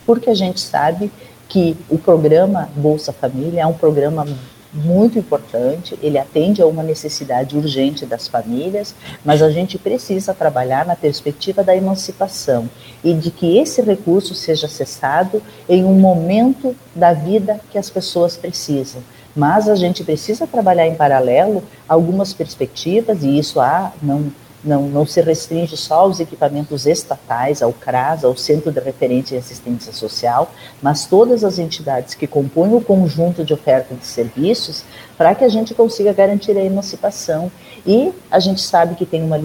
[0.05, 1.11] porque a gente sabe
[1.49, 4.27] que o programa Bolsa Família é um programa
[4.73, 10.85] muito importante, ele atende a uma necessidade urgente das famílias, mas a gente precisa trabalhar
[10.85, 12.69] na perspectiva da emancipação
[13.03, 18.37] e de que esse recurso seja acessado em um momento da vida que as pessoas
[18.37, 19.03] precisam
[19.37, 24.33] mas a gente precisa trabalhar em paralelo algumas perspectivas, e isso há, não,
[24.67, 29.39] não, não se restringe só aos equipamentos estatais, ao CRAS, ao Centro de Referência e
[29.39, 30.51] Assistência Social,
[30.83, 34.83] mas todas as entidades que compõem o conjunto de oferta de serviços
[35.17, 37.51] para que a gente consiga garantir a emancipação.
[37.87, 39.39] E a gente sabe que tem uma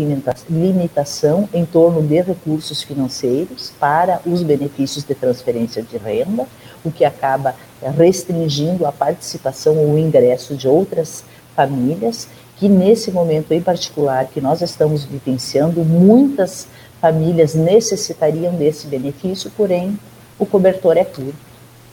[0.50, 6.48] limitação em torno de recursos financeiros para os benefícios de transferência de renda,
[6.84, 7.54] o que acaba
[7.90, 11.24] restringindo a participação ou o ingresso de outras
[11.56, 16.68] famílias, que nesse momento em particular que nós estamos vivenciando, muitas
[17.02, 19.98] famílias necessitariam desse benefício, porém
[20.38, 21.34] o cobertor é curto.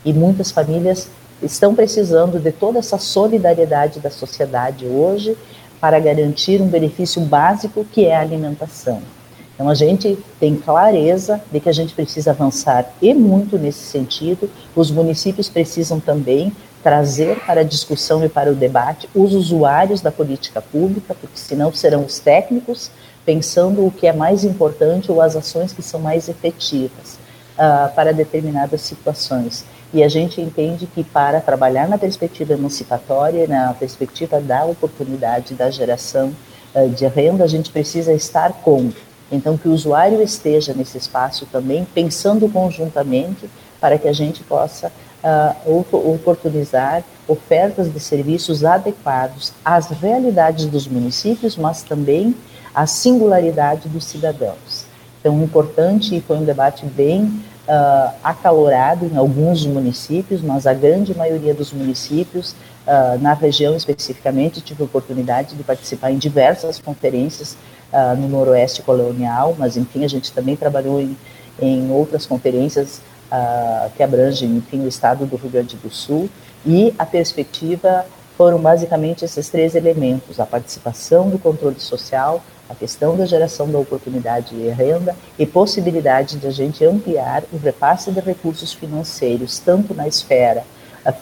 [0.04, 1.08] E muitas famílias
[1.42, 5.36] estão precisando de toda essa solidariedade da sociedade hoje
[5.80, 9.00] para garantir um benefício básico que é a alimentação.
[9.58, 14.48] Então a gente tem clareza de que a gente precisa avançar e muito nesse sentido.
[14.76, 20.12] Os municípios precisam também trazer para a discussão e para o debate os usuários da
[20.12, 22.88] política pública, porque senão serão os técnicos
[23.26, 27.18] pensando o que é mais importante ou as ações que são mais efetivas
[27.58, 29.64] uh, para determinadas situações.
[29.92, 35.68] E a gente entende que para trabalhar na perspectiva emancipatória, na perspectiva da oportunidade da
[35.68, 36.32] geração
[36.76, 38.92] uh, de renda, a gente precisa estar com
[39.30, 43.48] então, que o usuário esteja nesse espaço também, pensando conjuntamente,
[43.80, 44.90] para que a gente possa
[45.22, 52.34] uh, oportunizar ofertas de serviços adequados às realidades dos municípios, mas também
[52.74, 54.86] à singularidade dos cidadãos.
[55.20, 61.14] Então, importante, e foi um debate bem uh, acalorado em alguns municípios, mas a grande
[61.14, 62.52] maioria dos municípios,
[62.86, 67.56] uh, na região especificamente, tive a oportunidade de participar em diversas conferências
[67.92, 71.16] uh, no Noroeste Colonial, mas enfim, a gente também trabalhou em,
[71.60, 76.28] em outras conferências uh, que abrangem, enfim, o estado do Rio Grande do Sul,
[76.66, 78.04] e a perspectiva
[78.36, 83.78] foram basicamente esses três elementos: a participação do controle social, a questão da geração da
[83.78, 89.94] oportunidade de renda e possibilidade de a gente ampliar o repasse de recursos financeiros, tanto
[89.94, 90.64] na esfera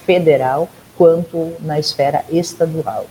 [0.05, 3.07] federal quanto na esfera estadual.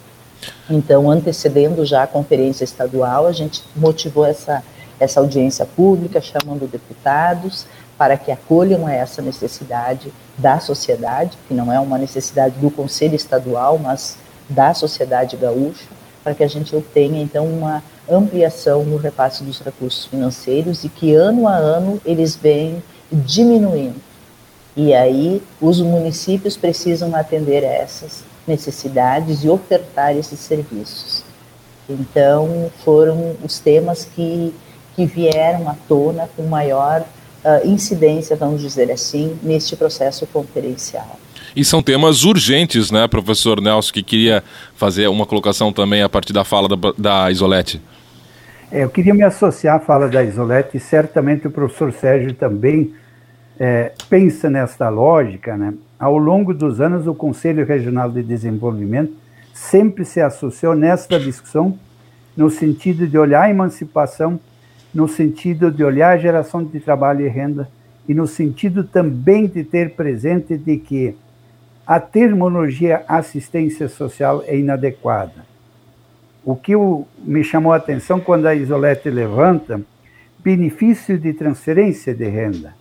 [0.69, 4.63] Então, antecedendo já a conferência estadual, a gente motivou essa,
[4.99, 7.65] essa audiência pública, chamando deputados
[7.97, 13.77] para que acolham essa necessidade da sociedade, que não é uma necessidade do Conselho Estadual,
[13.77, 14.17] mas
[14.49, 15.85] da sociedade gaúcha,
[16.23, 21.13] para que a gente obtenha, então, uma ampliação no repasse dos recursos financeiros e que,
[21.13, 24.01] ano a ano, eles vêm diminuindo.
[24.75, 31.23] E aí, os municípios precisam atender essas necessidades e ofertar esses serviços.
[31.89, 34.53] Então, foram os temas que,
[34.95, 41.19] que vieram à tona com maior uh, incidência, vamos dizer assim, neste processo conferencial.
[41.55, 44.43] E são temas urgentes, né, professor Nelson, que queria
[44.75, 47.81] fazer uma colocação também a partir da fala da, da Isolete.
[48.71, 52.93] É, eu queria me associar à fala da Isolete e certamente o professor Sérgio também
[53.59, 55.73] é, pensa nesta lógica, né?
[55.99, 59.13] Ao longo dos anos, o Conselho Regional de Desenvolvimento
[59.53, 61.79] sempre se associou nesta discussão
[62.35, 64.37] no sentido de olhar a emancipação,
[64.93, 67.69] no sentido de olhar a geração de trabalho e renda
[68.07, 71.15] e no sentido também de ter presente de que
[71.87, 75.45] a terminologia assistência social é inadequada.
[76.43, 76.73] O que
[77.23, 79.81] me chamou a atenção quando a Isolete levanta
[80.39, 82.73] benefício de transferência de renda.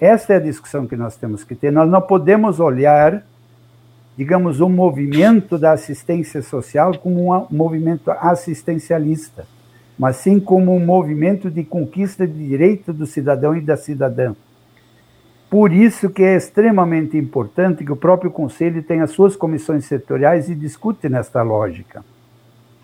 [0.00, 1.72] Essa é a discussão que nós temos que ter.
[1.72, 3.24] Nós não podemos olhar,
[4.16, 9.44] digamos, o movimento da assistência social como um movimento assistencialista,
[9.98, 14.34] mas sim como um movimento de conquista de direito do cidadão e da cidadã.
[15.50, 20.54] Por isso que é extremamente importante que o próprio Conselho tenha suas comissões setoriais e
[20.54, 22.04] discute nesta lógica.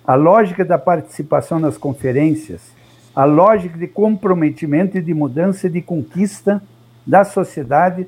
[0.05, 2.73] A lógica da participação nas conferências,
[3.15, 6.61] a lógica de comprometimento e de mudança e de conquista
[7.07, 8.07] da sociedade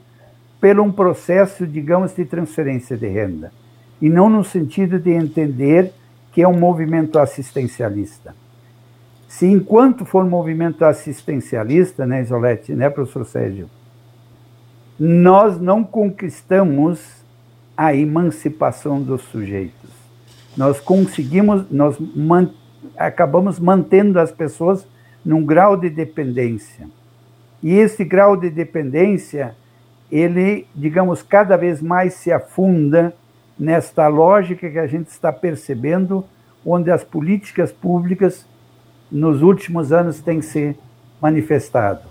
[0.61, 3.53] pelo um processo, digamos, de transferência de renda,
[4.01, 5.93] e não no sentido de entender
[6.33, 8.35] que é um movimento assistencialista.
[9.29, 13.69] Se enquanto for movimento assistencialista, né, Isolete, né, professor Sérgio,
[14.99, 17.25] nós não conquistamos
[17.77, 19.91] a emancipação dos sujeitos.
[20.57, 22.51] Nós conseguimos, nós man,
[22.97, 24.87] acabamos mantendo as pessoas
[25.25, 26.89] num grau de dependência.
[27.67, 29.57] E esse grau de dependência,
[30.09, 33.13] ele, digamos, cada vez mais se afunda
[33.59, 36.25] nesta lógica que a gente está percebendo,
[36.65, 38.47] onde as políticas públicas
[39.11, 40.77] nos últimos anos têm se
[41.21, 42.03] manifestado.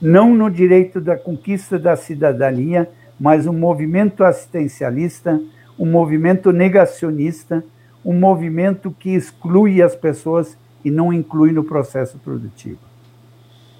[0.00, 2.88] Não no direito da conquista da cidadania,
[3.18, 5.42] mas um movimento assistencialista,
[5.76, 7.64] um movimento negacionista,
[8.04, 12.93] um movimento que exclui as pessoas e não inclui no processo produtivo.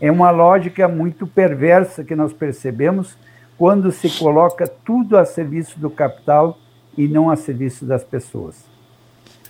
[0.01, 3.17] É uma lógica muito perversa que nós percebemos
[3.57, 6.59] quando se coloca tudo a serviço do capital
[6.97, 8.65] e não a serviço das pessoas.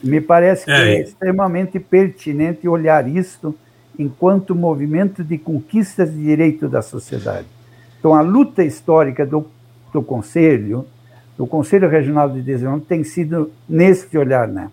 [0.03, 3.55] Me parece que é, é extremamente pertinente olhar isto
[3.99, 7.47] enquanto movimento de conquistas de direito da sociedade.
[7.99, 9.47] Então, a luta histórica do,
[9.93, 10.87] do Conselho,
[11.39, 14.71] do Conselho Regional de Desenvolvimento, tem sido nesse olhar, né?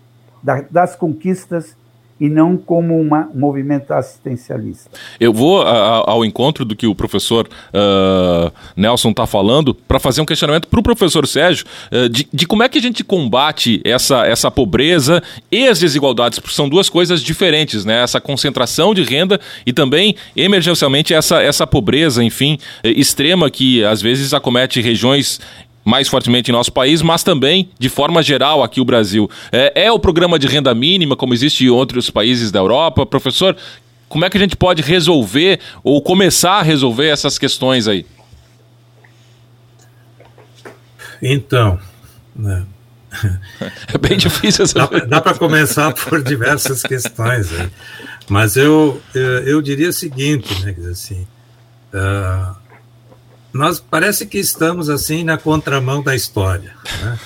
[0.70, 1.76] das conquistas
[2.22, 4.88] e não como um movimento assistencialista.
[5.18, 10.20] Eu vou a, ao encontro do que o professor uh, Nelson está falando para fazer
[10.20, 13.80] um questionamento para o professor Sérgio uh, de, de, como é que a gente combate
[13.84, 15.20] essa, essa pobreza
[15.50, 18.04] e as desigualdades, porque são duas coisas diferentes, né?
[18.04, 24.32] Essa concentração de renda e também, emergencialmente, essa, essa pobreza, enfim, extrema que às vezes
[24.32, 25.40] acomete regiões
[25.84, 29.28] mais fortemente em nosso país, mas também, de forma geral, aqui o Brasil.
[29.50, 33.04] É, é, o programa de renda mínima, como existe em outros países da Europa.
[33.04, 33.56] Professor,
[34.08, 38.06] como é que a gente pode resolver ou começar a resolver essas questões aí?
[41.20, 41.78] Então,
[42.34, 42.64] né?
[43.92, 47.70] é bem difícil essa Dá, dá para começar por diversas questões, né?
[48.28, 51.26] mas eu, eu, eu diria o seguinte, né, assim,
[51.92, 52.56] uh,
[53.52, 56.74] nós parece que estamos assim na contramão da história.
[57.02, 57.18] Né?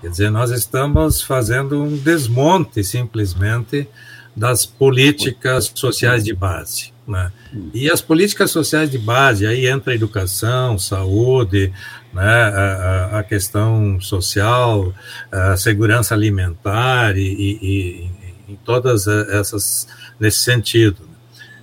[0.00, 3.88] Quer dizer, nós estamos fazendo um desmonte simplesmente
[4.36, 6.92] das políticas sociais de base.
[7.06, 7.32] Né?
[7.72, 11.72] E as políticas sociais de base, aí entra a educação, saúde,
[12.12, 14.92] né, a, a questão social,
[15.30, 19.86] a segurança alimentar e, e, e em todas essas
[20.18, 20.98] nesse sentido.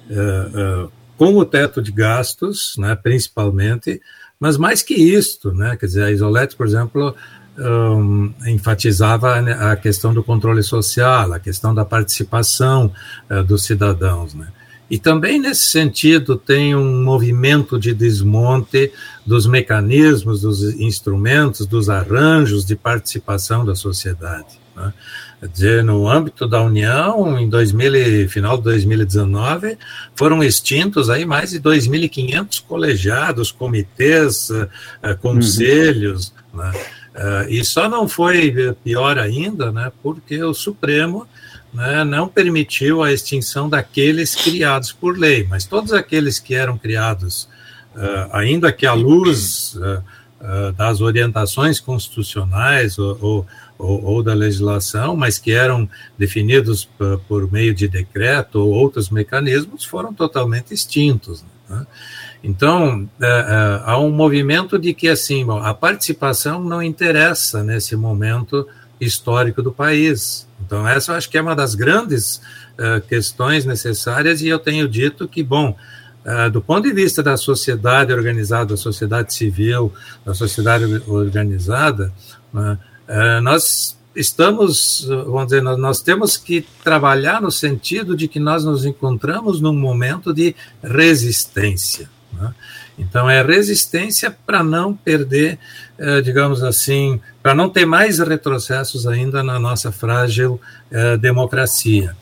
[0.10, 0.92] Uh, uh,
[1.22, 4.02] com o teto de gastos, né, principalmente,
[4.40, 7.16] mas mais que isto, né, quer dizer, a Isolete, por exemplo,
[7.60, 12.92] um, enfatizava a questão do controle social, a questão da participação
[13.30, 14.34] uh, dos cidadãos.
[14.34, 14.48] Né?
[14.90, 18.92] E também nesse sentido tem um movimento de desmonte
[19.24, 24.61] dos mecanismos, dos instrumentos, dos arranjos de participação da sociedade.
[24.82, 24.94] Né?
[25.40, 29.78] Quer dizer, no âmbito da União, em 2000, final de 2019,
[30.16, 34.68] foram extintos aí mais de 2.500 colegiados, comitês, uh,
[35.20, 36.60] conselhos, uhum.
[36.60, 36.72] né?
[37.16, 41.28] uh, e só não foi pior ainda, né, porque o Supremo
[41.74, 47.48] né, não permitiu a extinção daqueles criados por lei, mas todos aqueles que eram criados,
[47.96, 50.04] uh, ainda que à luz uh,
[50.42, 53.48] uh, das orientações constitucionais ou, ou,
[53.84, 56.88] ou, da legislação, mas que eram definidos
[57.28, 61.44] por meio de decreto ou outros mecanismos, foram totalmente extintos.
[61.68, 61.88] Né?
[62.44, 63.10] Então,
[63.86, 68.68] há um movimento de que assim, bom, a participação não interessa nesse momento
[69.00, 70.48] histórico do país.
[70.64, 72.42] Então, essa eu acho que é uma das grandes
[72.78, 75.76] uh, questões necessárias, e eu tenho dito que, bom,
[76.54, 79.92] do ponto de vista da sociedade organizada, da sociedade civil,
[80.24, 82.14] da sociedade organizada,
[83.12, 88.66] uh, nós estamos, vamos dizer, nós, nós, temos que trabalhar no sentido de que nós
[88.66, 92.10] nos encontramos num momento de resistência.
[92.34, 92.54] Né?
[92.98, 95.58] Então, é resistência para não perder,
[95.98, 100.60] eh, digamos assim, para não ter mais retrocessos ainda na nossa frágil
[100.92, 102.16] eh, democracia.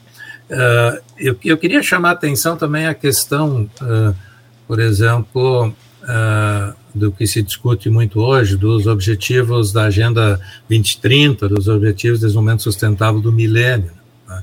[0.48, 3.68] Eh, eu, eu, queria chamar a atenção também a questão,
[4.66, 5.74] por exemplo,
[6.94, 12.62] do que se discute muito hoje, dos objetivos da Agenda 2030, dos Objetivos de Desenvolvimento
[12.62, 13.92] Sustentável do Milênio.
[14.28, 14.42] Né?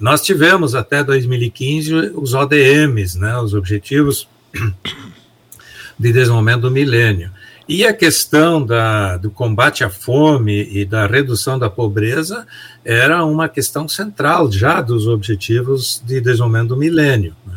[0.00, 4.28] nós tivemos até 2015 os ODMs, né, os Objetivos
[5.98, 7.30] de desenvolvimento do milênio.
[7.66, 12.46] E a questão da, do combate à fome e da redução da pobreza
[12.84, 17.34] era uma questão central já dos objetivos de desenvolvimento do milênio.
[17.46, 17.54] Né?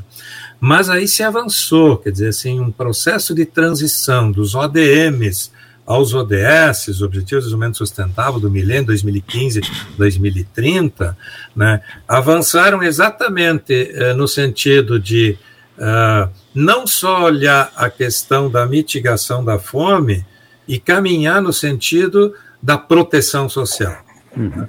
[0.60, 5.52] Mas aí se avançou, quer dizer, assim, um processo de transição dos ODMs
[5.86, 11.16] aos ODS, Objetivos de Desenvolvimento Sustentável do milênio 2015-2030,
[11.56, 15.38] né, avançaram exatamente eh, no sentido de
[15.78, 20.26] uh, não só olhar a questão da mitigação da fome
[20.68, 23.96] e caminhar no sentido da proteção social.
[24.36, 24.68] Uhum.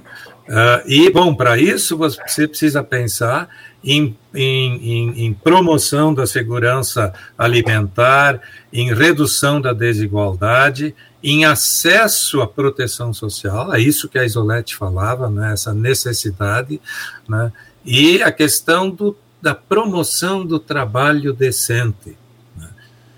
[0.49, 3.47] Uh, e, bom, para isso você precisa pensar
[3.83, 8.41] em, em, em, promoção da segurança alimentar,
[8.73, 15.29] em redução da desigualdade, em acesso à proteção social, é isso que a Isolete falava,
[15.29, 16.81] né, essa necessidade,
[17.27, 17.51] né,
[17.85, 22.17] e a questão do da promoção do trabalho decente.
[22.55, 22.69] Né?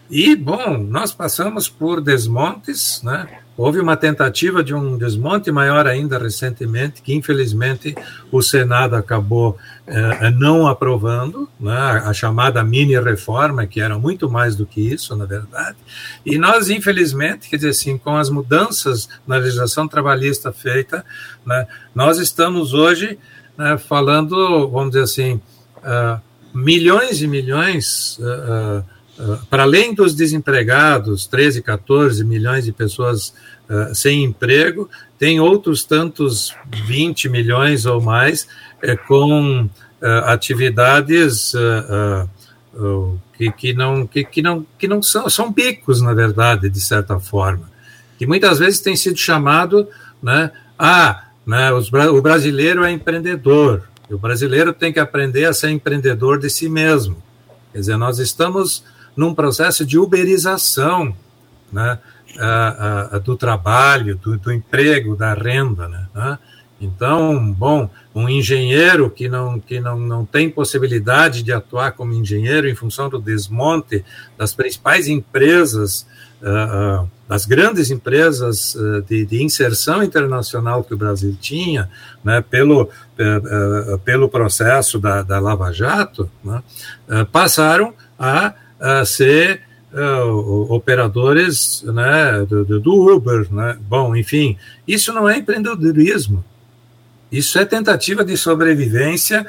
[0.10, 3.40] E, bom, nós passamos por desmontes, né?
[3.58, 7.96] Houve uma tentativa de um desmonte maior ainda recentemente, que infelizmente
[8.32, 14.66] o Senado acabou eh, não aprovando, né, a chamada mini-reforma, que era muito mais do
[14.66, 15.78] que isso, na verdade.
[16.26, 21.06] E nós, infelizmente, quer dizer assim, com as mudanças na legislação trabalhista feita,
[21.46, 23.20] né, nós estamos hoje
[23.58, 25.42] né, falando, vamos dizer assim,
[25.78, 26.22] uh,
[26.54, 28.86] milhões e milhões, uh, uh,
[29.50, 33.34] para além dos desempregados, 13, 14 milhões de pessoas
[33.94, 36.56] sem emprego, tem outros tantos
[36.88, 38.48] 20 milhões ou mais
[38.82, 39.70] eh, com
[40.26, 41.54] atividades
[43.42, 47.20] que, que, não, que, que, não, que não são, são bicos, na verdade, de certa
[47.20, 47.70] forma,
[48.18, 49.88] que muitas vezes tem sido chamado,
[50.22, 55.72] né, ah, né, os, o brasileiro é empreendedor, o brasileiro tem que aprender a ser
[55.72, 57.18] empreendedor de si mesmo.
[57.72, 58.84] Quer dizer, nós estamos
[59.16, 61.16] num processo de uberização
[61.72, 62.00] né,
[62.40, 65.88] a, a, do trabalho, do, do, emprego, da renda.
[65.88, 66.40] Né,
[66.80, 72.68] Então, bom, um engenheiro que, não, que não, não tem possibilidade de atuar como engenheiro
[72.68, 74.04] em função do desmonte
[74.38, 76.06] das principais empresas
[76.42, 81.90] uh, das grandes empresas uh, de, de, inserção internacional que o Brasil tinha,
[82.24, 86.62] né, pelo, uh, pelo processo da, da Lava Jato, né,
[87.32, 89.62] passaram a, a ser
[90.70, 93.48] operadores né, do, do Uber.
[93.54, 93.78] Né?
[93.88, 94.58] Bom, enfim,
[94.88, 96.44] isso não é empreendedorismo,
[97.32, 99.46] isso é tentativa de sobrevivência,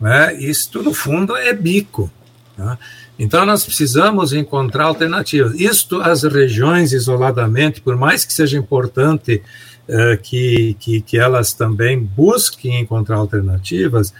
[0.00, 0.34] né?
[0.34, 2.10] Isto, no fundo, é bico.
[2.56, 2.78] Né?
[3.18, 5.58] Então, nós precisamos encontrar alternativas.
[5.58, 9.42] Isto, as regiões isoladamente, por mais que seja importante
[9.88, 14.12] uh, que, que, que elas também busquem encontrar alternativas,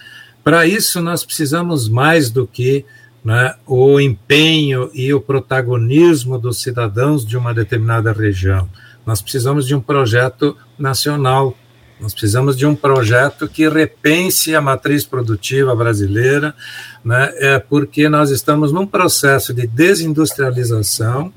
[0.43, 2.85] para isso nós precisamos mais do que
[3.25, 8.68] né, o empenho e o protagonismo dos cidadãos de uma determinada região.
[9.07, 11.57] Nós precisamos de um projeto nacional.
[11.99, 16.55] Nós precisamos de um projeto que repense a matriz produtiva brasileira,
[17.05, 21.33] né, é porque nós estamos num processo de desindustrialização,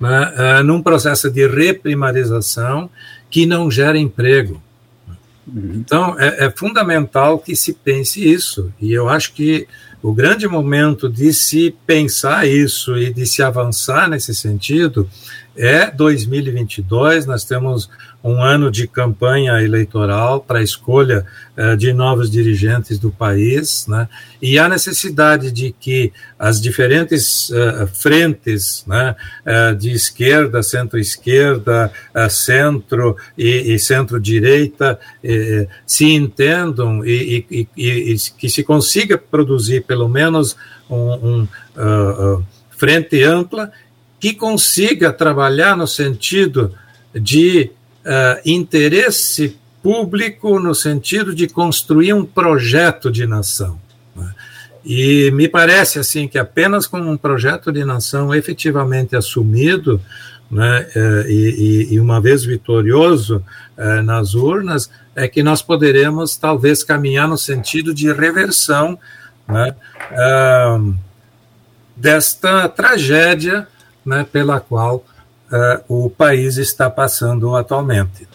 [0.00, 2.90] né, é, num processo de reprimarização
[3.30, 4.60] que não gera emprego.
[5.46, 5.72] Uhum.
[5.76, 9.66] Então, é, é, fundamental que se pense isso, e eu acho que
[10.02, 15.08] o grande momento de se pensar isso e de se avançar nesse sentido
[15.56, 17.26] é 2022.
[17.26, 17.90] Nós temos
[18.22, 21.24] um ano de campanha eleitoral para a escolha
[21.56, 24.08] uh, de novos dirigentes do país, né?
[24.42, 29.14] e a necessidade de que as diferentes uh, frentes né,
[29.46, 31.92] uh, de esquerda, centro-esquerda,
[32.28, 34.98] centro e, e centro-direita
[35.86, 40.56] se entendam e, e, e, que se consiga produzir pelo menos
[40.90, 41.46] um,
[41.76, 43.70] um frente ampla
[44.20, 46.74] que consiga trabalhar no sentido
[47.14, 47.70] de
[48.08, 53.78] uh, interesse público, no sentido de construir um projeto de nação.
[54.16, 54.34] Né?
[54.84, 60.00] E me parece assim que apenas com um projeto de nação efetivamente assumido,
[60.50, 63.44] né, eh, e, e, uma vez vitorioso
[63.76, 68.98] eh, nas urnas, é que nós poderemos talvez caminhar no sentido de reversão
[69.46, 69.74] né,
[71.94, 73.68] desta tragédia
[74.06, 75.04] né, pela qual
[75.52, 78.28] uh, o país está passando atualmente.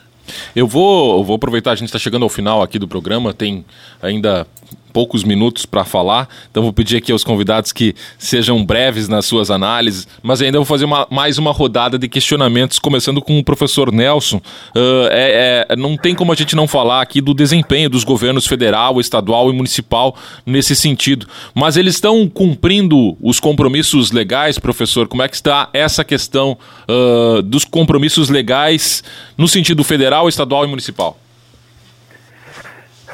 [0.55, 3.65] Eu vou, vou aproveitar, a gente está chegando ao final aqui do programa, tem
[4.01, 4.47] ainda
[4.93, 9.49] poucos minutos para falar, então vou pedir aqui aos convidados que sejam breves nas suas
[9.49, 13.91] análises, mas ainda vou fazer uma, mais uma rodada de questionamentos, começando com o professor
[13.91, 14.37] Nelson.
[14.37, 18.45] Uh, é, é, não tem como a gente não falar aqui do desempenho dos governos
[18.45, 20.15] federal, estadual e municipal
[20.45, 25.07] nesse sentido, mas eles estão cumprindo os compromissos legais, professor?
[25.07, 29.03] Como é que está essa questão uh, dos compromissos legais
[29.35, 31.17] no sentido federal, estadual e municipal?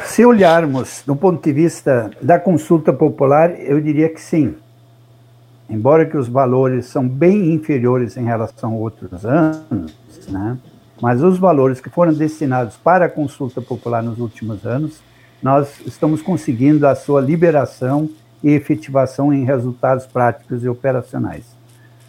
[0.05, 4.55] Se olharmos do ponto de vista da consulta popular, eu diria que sim.
[5.69, 9.93] Embora que os valores são bem inferiores em relação a outros anos,
[10.27, 10.57] né?
[11.01, 15.01] mas os valores que foram destinados para a consulta popular nos últimos anos,
[15.43, 18.09] nós estamos conseguindo a sua liberação
[18.43, 21.55] e efetivação em resultados práticos e operacionais.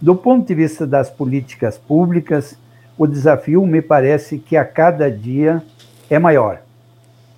[0.00, 2.56] Do ponto de vista das políticas públicas,
[2.96, 5.62] o desafio me parece que a cada dia
[6.08, 6.60] é maior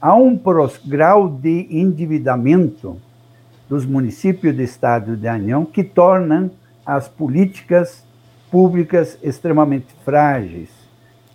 [0.03, 0.36] há um
[0.84, 2.96] grau de endividamento
[3.68, 6.50] dos municípios do Estado de União que tornam
[6.84, 8.05] as políticas
[8.50, 10.70] públicas extremamente frágeis,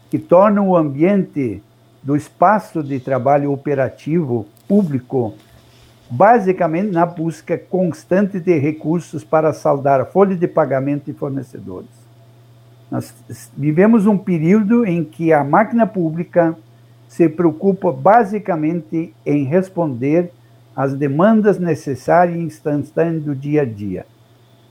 [0.10, 1.64] que tornam o ambiente
[2.04, 5.34] do espaço de trabalho operativo público
[6.10, 11.90] basicamente na busca constante de recursos para saldar a folha de pagamento de fornecedores.
[12.92, 13.14] Nós
[13.56, 16.58] vivemos um período em que a máquina pública
[17.08, 20.32] se preocupa basicamente em responder
[20.76, 24.06] às demandas necessárias e instantâneas do dia a dia.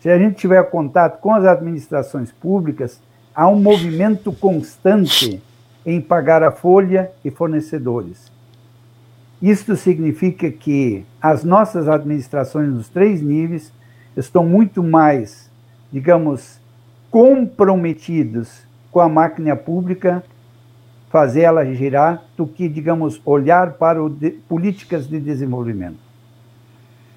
[0.01, 3.01] Se a gente tiver contato com as administrações públicas,
[3.35, 5.43] há um movimento constante
[5.85, 8.31] em pagar a folha e fornecedores.
[9.41, 13.73] Isto significa que as nossas administrações nos três níveis
[14.17, 15.51] estão muito mais,
[15.93, 16.61] digamos,
[17.11, 20.25] comprometidos com a máquina pública
[21.09, 25.99] fazer ela girar do que, digamos, olhar para de, políticas de desenvolvimento.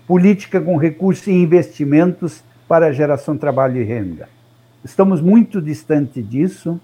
[0.08, 4.30] Política com recursos e investimentos para geração de trabalho e renda.
[4.84, 6.80] Estamos muito distante disso.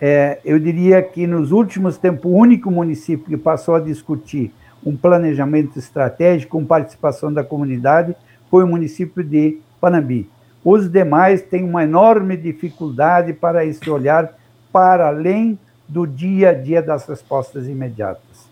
[0.00, 4.52] É, eu diria que nos últimos tempos, o único município que passou a discutir
[4.84, 8.16] um planejamento estratégico com participação da comunidade
[8.50, 10.28] foi o município de Panambi.
[10.64, 14.36] Os demais têm uma enorme dificuldade para esse olhar
[14.72, 15.58] para além
[15.88, 18.48] do dia a dia das respostas imediatas.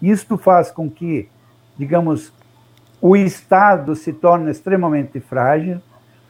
[0.00, 1.28] Isto faz com que,
[1.78, 2.32] digamos,
[3.00, 5.80] o Estado se torne extremamente frágil.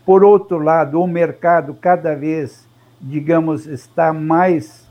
[0.04, 2.66] Por outro lado, o mercado cada vez,
[3.00, 4.86] digamos, está mais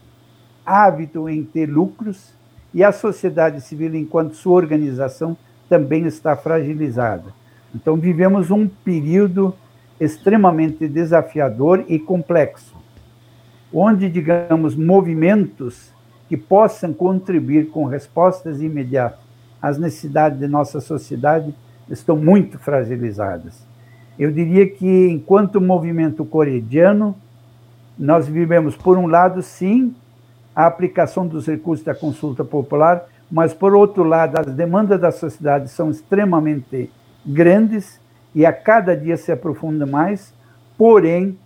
[0.65, 2.33] ávido em ter lucros
[2.73, 5.37] e a sociedade civil, enquanto sua organização,
[5.69, 7.33] também está fragilizada.
[7.73, 9.53] Então, vivemos um período
[9.99, 12.80] extremamente desafiador e complexo
[13.73, 15.91] onde, digamos, movimentos
[16.27, 19.19] que possam contribuir com respostas imediatas
[19.61, 21.53] às necessidades de nossa sociedade
[21.89, 23.65] estão muito fragilizadas.
[24.17, 27.15] Eu diria que, enquanto movimento corediano,
[27.97, 29.93] nós vivemos, por um lado, sim,
[30.55, 35.69] a aplicação dos recursos da consulta popular, mas, por outro lado, as demandas da sociedade
[35.69, 36.89] são extremamente
[37.25, 37.99] grandes
[38.33, 40.33] e a cada dia se aprofunda mais,
[40.77, 41.37] porém,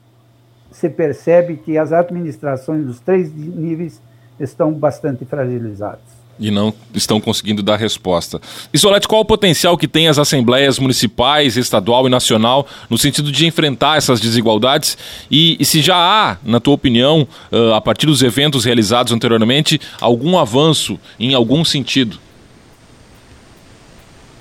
[0.76, 4.02] se percebe que as administrações dos três níveis
[4.38, 8.42] estão bastante fragilizadas e não estão conseguindo dar resposta.
[8.74, 13.46] Isolete, qual o potencial que tem as assembleias municipais, estadual e nacional no sentido de
[13.46, 14.98] enfrentar essas desigualdades?
[15.32, 19.80] E, e se já há, na tua opinião, uh, a partir dos eventos realizados anteriormente,
[20.02, 22.20] algum avanço em algum sentido?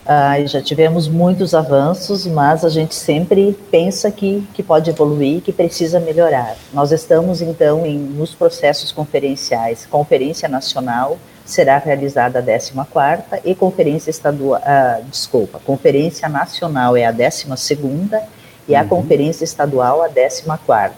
[0.07, 5.51] Ah, já tivemos muitos avanços, mas a gente sempre pensa que, que pode evoluir, que
[5.51, 6.57] precisa melhorar.
[6.75, 14.11] Nós estamos, então, em, nos processos conferenciais, Conferência Nacional, será realizada a 14ª e Conferência
[14.11, 18.21] Estadual, ah, desculpa, Conferência Nacional é a 12ª
[18.69, 18.89] e a uhum.
[18.89, 20.93] Conferência Estadual a 14ª.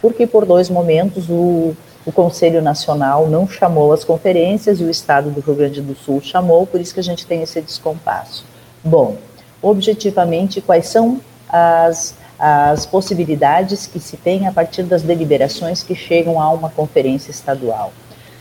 [0.00, 1.76] Porque por dois momentos o,
[2.06, 6.20] o Conselho Nacional não chamou as conferências e o Estado do Rio Grande do Sul
[6.22, 8.44] chamou, por isso que a gente tem esse descompasso.
[8.82, 9.16] Bom,
[9.60, 16.40] objetivamente, quais são as, as possibilidades que se tem a partir das deliberações que chegam
[16.40, 17.92] a uma conferência estadual?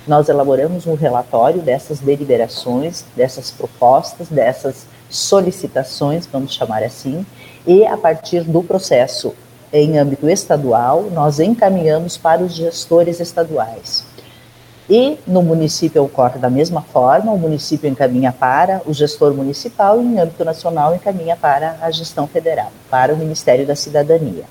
[0.07, 7.25] Nós elaboramos um relatório dessas deliberações, dessas propostas, dessas solicitações, vamos chamar assim,
[7.65, 9.33] e a partir do processo
[9.77, 14.05] em âmbito estadual, nós encaminhamos para os gestores estaduais.
[14.89, 20.05] E no município ocorre da mesma forma, o município encaminha para o gestor municipal e
[20.05, 24.45] em âmbito nacional encaminha para a gestão federal, para o Ministério da Cidadania.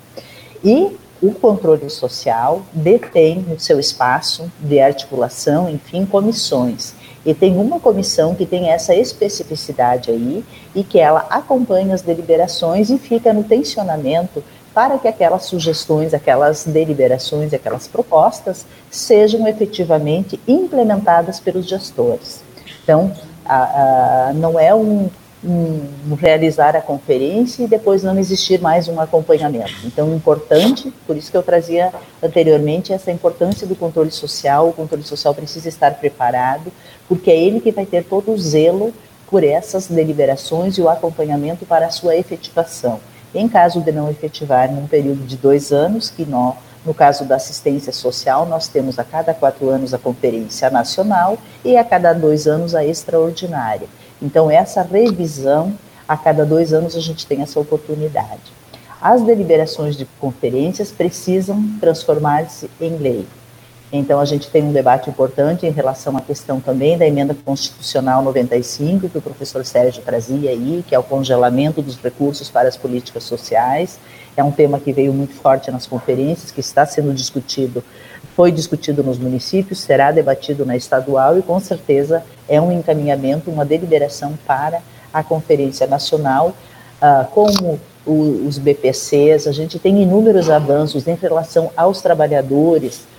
[0.63, 6.95] E o controle social detém o seu espaço de articulação, enfim, comissões.
[7.25, 10.45] E tem uma comissão que tem essa especificidade aí
[10.75, 14.45] e que ela acompanha as deliberações e fica no tensionamento
[14.75, 22.43] para que aquelas sugestões, aquelas deliberações, aquelas propostas sejam efetivamente implementadas pelos gestores.
[22.83, 23.15] Então,
[23.47, 25.09] a, a, não é um,
[25.45, 29.73] um, realizar a conferência e depois não existir mais um acompanhamento.
[29.85, 34.71] Então, importante, por isso que eu trazia anteriormente essa importância do controle social.
[34.71, 36.73] O controle social precisa estar preparado,
[37.09, 38.93] porque é ele que vai ter todo o zelo
[39.31, 43.01] por essas deliberações e o acompanhamento para a sua efetivação.
[43.35, 46.55] Em caso de não efetivar num período de dois anos, que nós,
[46.87, 51.77] no caso da assistência social, nós temos a cada quatro anos a conferência nacional e
[51.77, 53.89] a cada dois anos a extraordinária.
[54.23, 55.75] Então, essa revisão,
[56.07, 58.53] a cada dois anos a gente tem essa oportunidade.
[59.01, 63.27] As deliberações de conferências precisam transformar-se em lei.
[63.97, 68.25] Então, a gente tem um debate importante em relação à questão também da emenda constitucional
[68.25, 72.77] 95, que o professor Sérgio trazia aí, que é o congelamento dos recursos para as
[72.77, 74.01] políticas sociais.
[74.37, 77.85] É um tema que veio muito forte nas conferências, que está sendo discutido,
[78.35, 83.65] foi discutido nos municípios, será debatido na estadual e, com certeza, é um encaminhamento, uma
[83.65, 84.83] deliberação para
[85.13, 86.49] a Conferência Nacional,
[87.01, 93.14] uh, como os BPCs, a gente tem inúmeros avanços em relação aos trabalhadores,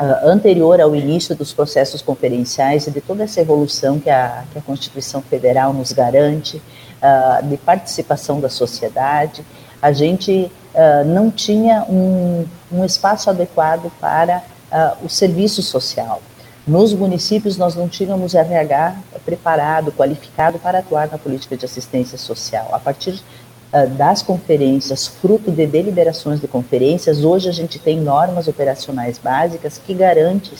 [0.00, 4.58] uh, anterior ao início dos processos conferenciais e de toda essa evolução que a, que
[4.58, 9.44] a Constituição Federal nos garante, uh, de participação da sociedade,
[9.80, 14.42] a gente uh, não tinha um, um, espaço adequado para
[15.04, 16.20] o serviço social.
[16.66, 22.70] Nos municípios, nós não tínhamos RH preparado, qualificado para atuar na política de assistência social.
[22.72, 23.22] A partir
[23.76, 29.80] ah, das conferências, fruto de deliberações de conferências, hoje a gente tem normas operacionais básicas
[29.84, 30.52] que garantem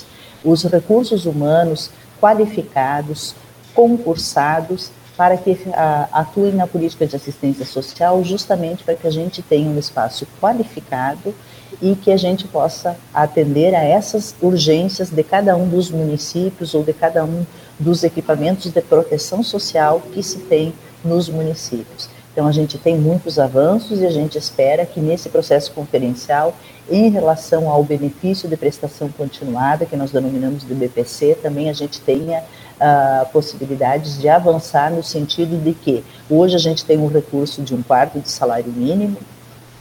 [0.45, 3.37] os recursos humanos qualificados,
[3.73, 9.43] concursados, para que uh, atuem na política de assistência social, justamente para que a gente
[9.43, 11.33] tenha um espaço qualificado
[11.81, 16.83] e que a gente possa atender a essas urgências de cada um dos municípios ou
[16.83, 17.47] de cada um
[17.79, 22.13] dos equipamentos de proteção social que se tem nos municípios.
[22.35, 26.53] Então, a gente tem muitos avanços e a gente espera que nesse processo conferencial,
[26.91, 32.01] em relação ao benefício de prestação continuada, que nós denominamos de BPC, também a gente
[32.01, 37.63] tenha uh, possibilidades de avançar no sentido de que hoje a gente tem um recurso
[37.63, 39.17] de um quarto de salário mínimo,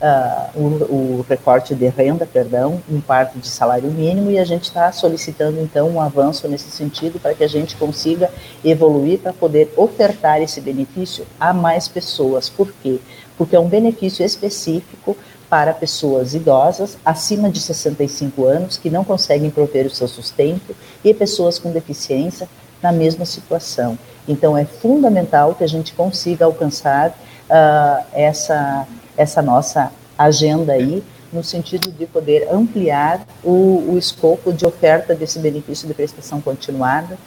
[0.04, 4.64] uh, o, o, recorte de renda, perdão, um quarto de salário mínimo, e a gente
[4.64, 8.30] está solicitando então um avanço nesse sentido para que a gente consiga
[8.64, 12.50] evoluir para poder ofertar esse benefício a mais pessoas.
[12.50, 13.00] Por quê?
[13.38, 15.16] Porque é um benefício específico
[15.50, 21.14] para pessoas idosas acima de 65 anos que não conseguem prover o seu sustento e
[21.14, 22.50] pessoas com deficiência
[22.82, 23.98] na mesma situação.
[24.28, 28.88] Então, é fundamental que a gente consiga alcançar uh, essa
[29.18, 35.40] essa nossa agenda aí, no sentido de poder ampliar o, o escopo de oferta desse
[35.40, 37.18] benefício de prestação continuada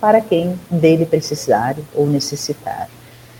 [0.00, 2.88] para quem dele precisar ou necessitar.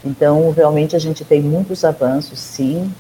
[0.05, 2.93] Então, realmente, a gente tem muitos avanços, sim.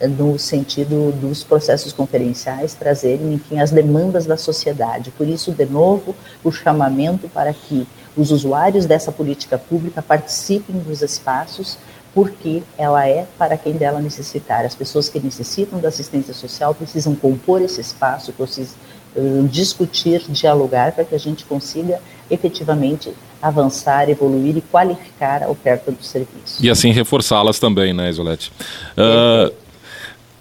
[0.00, 5.10] no sentido dos processos conferenciais trazerem, enfim, as demandas da sociedade.
[5.12, 7.86] Por isso, de novo, o chamamento para que
[8.16, 11.78] os usuários dessa política pública participem dos espaços,
[12.18, 14.64] porque ela é para quem dela necessitar.
[14.64, 18.74] As pessoas que necessitam da assistência social precisam compor esse espaço, precisam
[19.14, 25.92] eh, discutir, dialogar, para que a gente consiga efetivamente avançar, evoluir e qualificar a oferta
[25.92, 26.60] do serviço.
[26.60, 28.50] E assim reforçá-las também, né, Isolete?
[28.96, 29.54] Uh,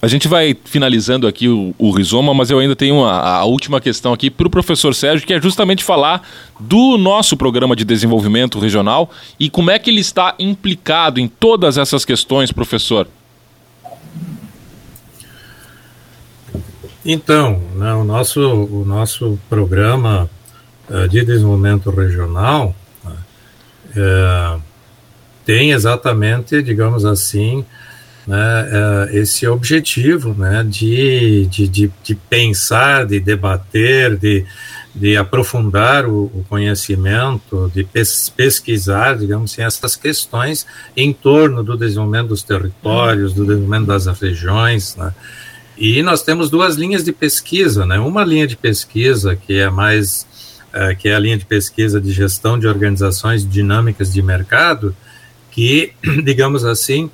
[0.07, 3.81] a gente vai finalizando aqui o, o rizoma, mas eu ainda tenho a, a última
[3.81, 6.25] questão aqui para o professor Sérgio, que é justamente falar
[6.57, 11.77] do nosso programa de desenvolvimento regional e como é que ele está implicado em todas
[11.77, 13.05] essas questões, professor.
[17.05, 20.29] Então, né, o, nosso, o nosso programa
[20.89, 22.73] uh, de desenvolvimento regional
[23.05, 24.61] uh,
[25.45, 27.65] tem exatamente, digamos assim,
[28.27, 28.69] né,
[29.09, 34.45] é, esse objetivo né, de, de, de, de, pensar, de debater, de,
[34.93, 41.77] de aprofundar o, o conhecimento, de pes, pesquisar, digamos assim, essas questões em torno do
[41.77, 44.97] desenvolvimento dos territórios, do desenvolvimento das regiões.
[44.97, 45.13] Né.
[45.77, 50.27] E nós temos duas linhas de pesquisa, né, uma linha de pesquisa que é mais,
[50.73, 54.93] é, que é a linha de pesquisa de gestão de organizações dinâmicas de mercado,
[55.49, 55.93] que,
[56.25, 57.09] digamos assim,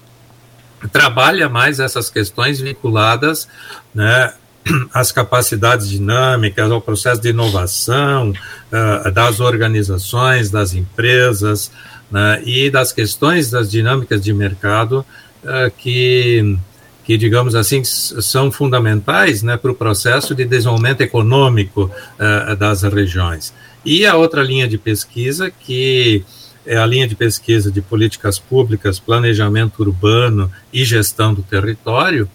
[0.92, 3.48] trabalha mais essas questões vinculadas
[3.94, 4.34] né,
[4.94, 11.72] às capacidades dinâmicas, ao processo de inovação uh, das organizações, das empresas
[12.12, 15.06] né, e das questões das dinâmicas de mercado
[15.44, 16.58] uh, que,
[17.04, 23.54] que, digamos assim, são fundamentais né, para o processo de desenvolvimento econômico uh, das regiões.
[23.86, 26.24] E a outra linha de pesquisa que
[26.66, 32.30] é a linha de pesquisa de políticas públicas, planejamento urbano e gestão do território,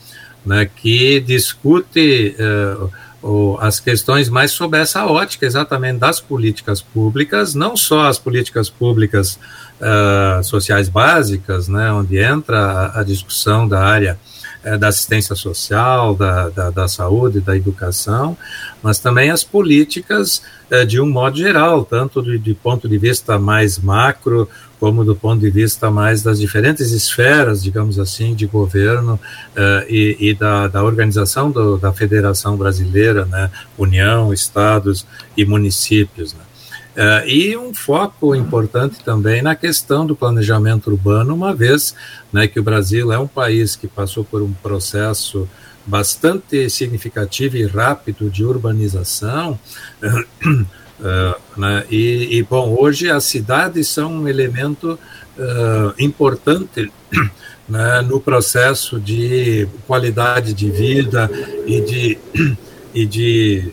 [0.44, 2.36] né, que discute
[3.22, 8.70] o, as questões mais sob essa ótica exatamente das políticas públicas, não só as políticas
[8.70, 9.38] públicas
[9.80, 14.18] uh, sociais básicas, né, onde entra a, a discussão da área
[14.68, 18.36] é, da assistência social, da, da, da, saúde, da educação,
[18.82, 23.38] mas também as políticas é, de um modo geral, tanto de, de, ponto de vista
[23.38, 24.48] mais macro,
[24.78, 29.18] como do ponto de vista mais das diferentes esferas, digamos assim, de governo
[29.56, 35.06] é, e, e da, da, organização do, da Federação Brasileira, né, União, Estados
[35.36, 36.34] e municípios.
[36.34, 36.40] Né.
[36.98, 41.94] Uh, e um foco importante também na questão do planejamento urbano, uma vez
[42.32, 45.48] né, que o Brasil é um país que passou por um processo
[45.86, 49.56] bastante significativo e rápido de urbanização.
[50.02, 54.98] Uh, né, e, e, bom, hoje as cidades são um elemento
[55.38, 56.90] uh, importante
[57.68, 61.30] né, no processo de qualidade de vida
[61.64, 62.18] e de,
[62.92, 63.72] e de,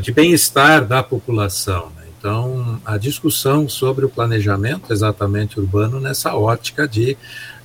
[0.00, 1.95] de bem-estar da população.
[2.26, 7.16] Então, a discussão sobre o planejamento exatamente urbano nessa ótica de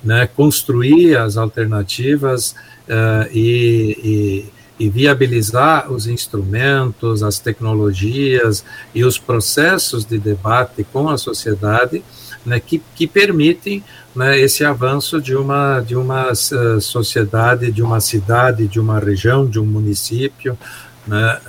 [0.04, 2.54] né, construir as alternativas
[2.88, 4.46] uh, e,
[4.78, 12.04] e, e, viabilizar os instrumentos, as tecnologias e os processos de debate com a sociedade
[12.46, 13.82] né, que, que permitem
[14.14, 19.44] né, esse avanço de uma, de uma uh, sociedade, de uma cidade, de uma região,
[19.44, 20.56] de um município,
[21.04, 21.40] né,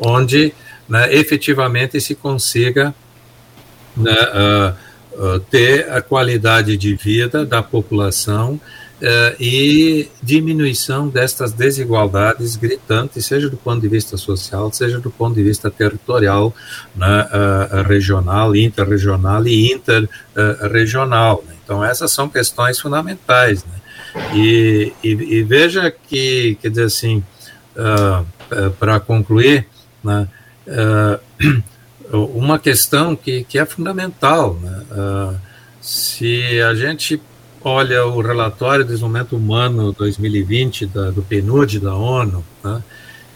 [0.00, 0.52] onde
[0.88, 2.94] né, efetivamente se consiga
[3.96, 12.56] né, uh, uh, ter a qualidade de vida da população uh, e diminuição destas desigualdades
[12.56, 16.54] gritantes, seja do ponto de vista social, seja do ponto de vista territorial,
[16.94, 17.28] né,
[17.86, 21.44] regional, interregional e interregional.
[21.46, 21.54] Né?
[21.64, 23.64] Então, essas são questões fundamentais.
[23.64, 23.72] Né?
[24.34, 27.22] E, e, e, veja que, quer dizer assim,
[28.78, 29.66] para concluir,
[30.02, 30.26] né,
[30.68, 31.58] uh,
[32.36, 34.54] uma questão que, que é fundamental.
[34.54, 34.82] Né?
[34.90, 35.36] Uh,
[35.80, 37.20] se a gente
[37.62, 42.82] olha o relatório de desenvolvimento humano 2020 da, do PNUD da ONU, né?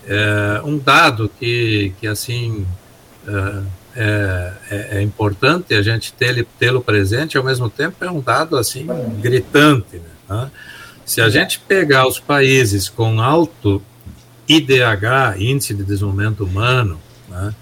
[0.06, 2.66] é um dado que, que assim
[3.94, 8.56] é, é, é importante a gente tê-lo tê presente, ao mesmo tempo é um dado
[8.56, 8.86] assim
[9.20, 10.00] gritante.
[10.28, 10.50] Né?
[11.04, 13.82] Se a gente pegar os países com alto
[14.48, 16.98] IDH, Índice de Desenvolvimento Humano,
[17.32, 17.54] né?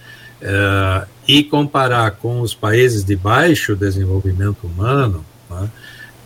[0.42, 5.70] É, e comparar com os países de baixo desenvolvimento humano, né?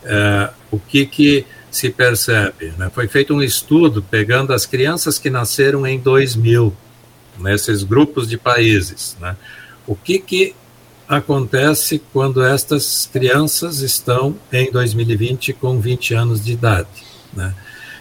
[0.05, 2.73] é, o que, que se percebe?
[2.79, 2.91] Né?
[2.95, 6.75] Foi feito um estudo pegando as crianças que nasceram em 2000,
[7.39, 9.17] nesses grupos de países.
[9.21, 9.37] Né?
[9.87, 10.55] O que, que
[11.09, 16.89] acontece quando estas crianças estão em 2020 com 20 anos de idade?
[17.33, 17.53] Né?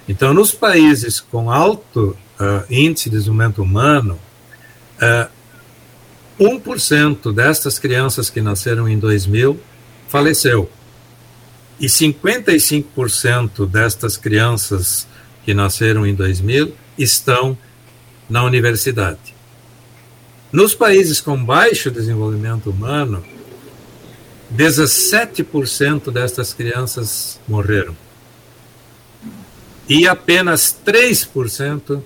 [0.08, 4.20] Então, nos países com alto uh, índice de desenvolvimento humano,
[4.98, 5.33] uh,
[6.40, 9.60] 1% destas crianças que nasceram em 2000
[10.08, 10.70] faleceu.
[11.80, 15.08] E 55% destas crianças
[15.44, 17.58] que nasceram em 2000 estão
[18.30, 19.34] na universidade.
[20.52, 23.24] Nos países com baixo desenvolvimento humano,
[24.56, 27.96] 17% destas crianças morreram.
[29.90, 32.02] E apenas 3%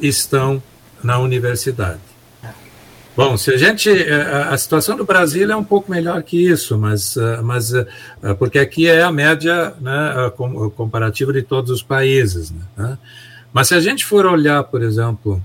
[0.00, 0.62] estão
[1.02, 2.13] na universidade.
[3.16, 3.88] Bom, se a gente.
[3.88, 7.86] Eh, a situação do Brasil é um pouco melhor que isso, mas, eh, mas eh,
[8.38, 10.32] porque aqui é a média né,
[10.76, 12.52] comparativa de todos os países.
[12.76, 12.98] Né?
[13.52, 15.40] Mas se a gente for olhar, por exemplo,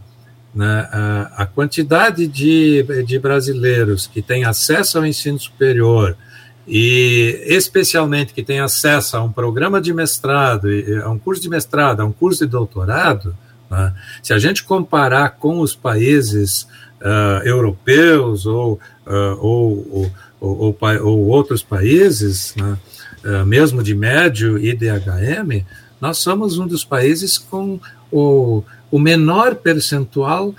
[0.53, 6.17] né, a, a, quantidade de, de brasileiros que têm acesso ao ensino superior,
[6.67, 10.67] e especialmente que têm acesso a um programa de mestrado,
[11.03, 13.35] a um curso de mestrado, a um curso de doutorado,
[13.69, 16.67] né, se a gente comparar com os países
[17.01, 22.77] uh, europeus ou, uh, ou, ou, ou, outros países, né,
[23.23, 25.65] uh, mesmo de médio IDHM,
[25.99, 27.79] nós somos um dos países com
[28.11, 30.55] o, o menor percentual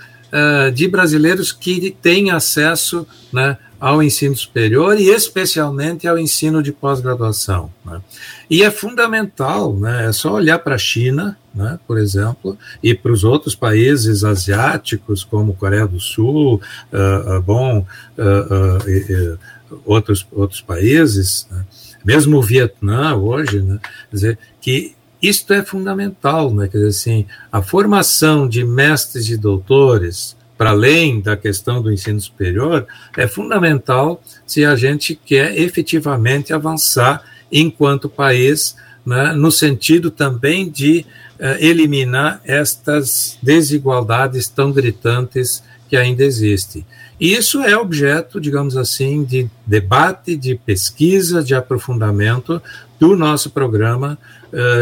[0.73, 7.73] de brasileiros que têm acesso né, ao ensino superior e especialmente ao ensino de pós-graduação.
[7.83, 7.99] Né?
[8.47, 10.07] E é fundamental, né?
[10.07, 15.23] é só olhar para a China, né, por exemplo, e para os outros países asiáticos,
[15.23, 16.61] como Coreia do Sul,
[16.93, 17.79] uh, uh, bom,
[18.19, 19.39] uh,
[19.83, 21.65] outros, outros países, né?
[22.05, 27.25] mesmo o Vietnã hoje, né, quer dizer, que isto é fundamental, né, quer dizer assim,
[27.51, 32.85] a formação de mestres e doutores, para além da questão do ensino superior,
[33.17, 41.03] é fundamental se a gente quer efetivamente avançar enquanto país, né, no sentido também de
[41.39, 46.85] uh, eliminar estas desigualdades tão gritantes que ainda existem.
[47.19, 52.61] E isso é objeto, digamos assim, de debate, de pesquisa, de aprofundamento
[52.99, 54.15] do nosso programa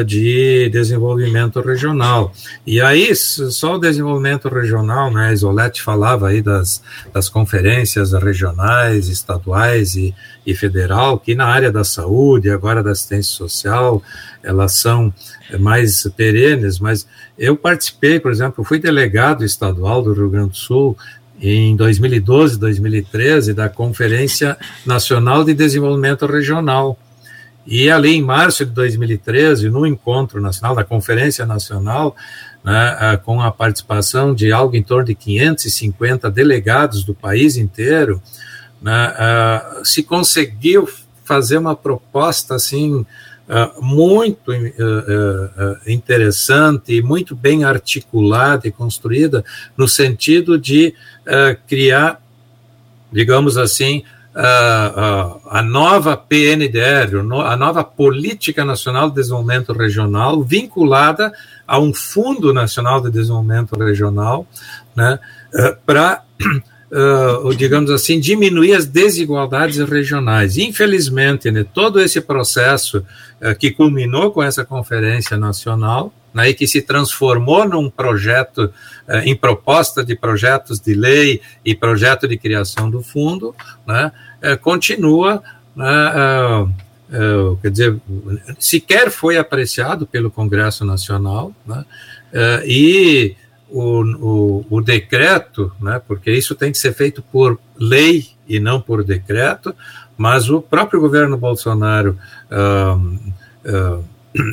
[0.06, 2.34] de desenvolvimento regional.
[2.66, 6.82] E aí, só o desenvolvimento regional, né, Isolete falava aí das,
[7.14, 10.14] das conferências regionais, estaduais e,
[10.46, 14.02] e federal, que na área da saúde, agora da assistência social,
[14.44, 15.14] elas são
[15.60, 17.08] mais perenes, mas
[17.38, 20.98] eu participei, por exemplo, fui delegado estadual do Rio Grande do Sul
[21.42, 26.98] em 2012, 2013, da Conferência Nacional de Desenvolvimento Regional,
[27.72, 32.16] e ali em março de 2013, no encontro nacional, da Conferência Nacional,
[32.64, 38.20] né, com a participação de algo em torno de 550 delegados do país inteiro,
[38.82, 39.14] né,
[39.84, 40.90] se conseguiu
[41.24, 43.06] fazer uma proposta assim
[43.80, 44.52] muito
[45.86, 49.46] interessante e muito bem articulada e construída
[49.78, 50.96] no sentido de
[51.68, 52.20] criar,
[53.12, 54.04] digamos assim,
[54.36, 61.34] uh, a nova PNDR, a nova Política Nacional de Desenvolvimento Regional, vinculada
[61.68, 64.48] a um Fundo Nacional de Desenvolvimento Regional,
[64.96, 65.20] né,
[65.54, 66.24] uh, para,
[66.92, 70.58] uh, digamos assim, diminuir as desigualdades regionais.
[70.58, 73.04] Infelizmente, né, todo esse processo
[73.58, 78.72] que culminou com essa conferência nacional, né, que se transformou num projeto,
[79.08, 83.56] eh, em proposta de projetos de lei e projeto de criação do fundo,
[83.86, 84.12] né,
[84.42, 85.42] eh, continua,
[85.76, 86.68] né, eh,
[87.12, 87.98] eh quer dizer,
[88.60, 91.84] sequer foi apreciado pelo Congresso Nacional, né,
[92.32, 93.36] eh, e
[93.70, 98.82] o, o, o, decreto, né, porque isso tem que ser feito por lei e não
[98.82, 99.76] por decreto,
[100.18, 102.18] mas o próprio governo Bolsonaro
[102.52, 104.04] uh,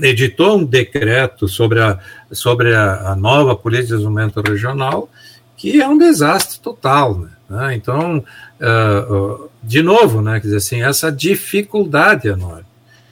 [0.02, 1.98] editou um decreto sobre a,
[2.32, 5.08] sobre a, a, nova política de desenvolvimento regional,
[5.56, 7.18] que é um desastre total.
[7.18, 7.30] Né?
[7.48, 7.74] né?
[7.74, 8.18] Então,
[8.60, 12.64] uh, de novo, né, quer dizer assim, essa dificuldade enorme.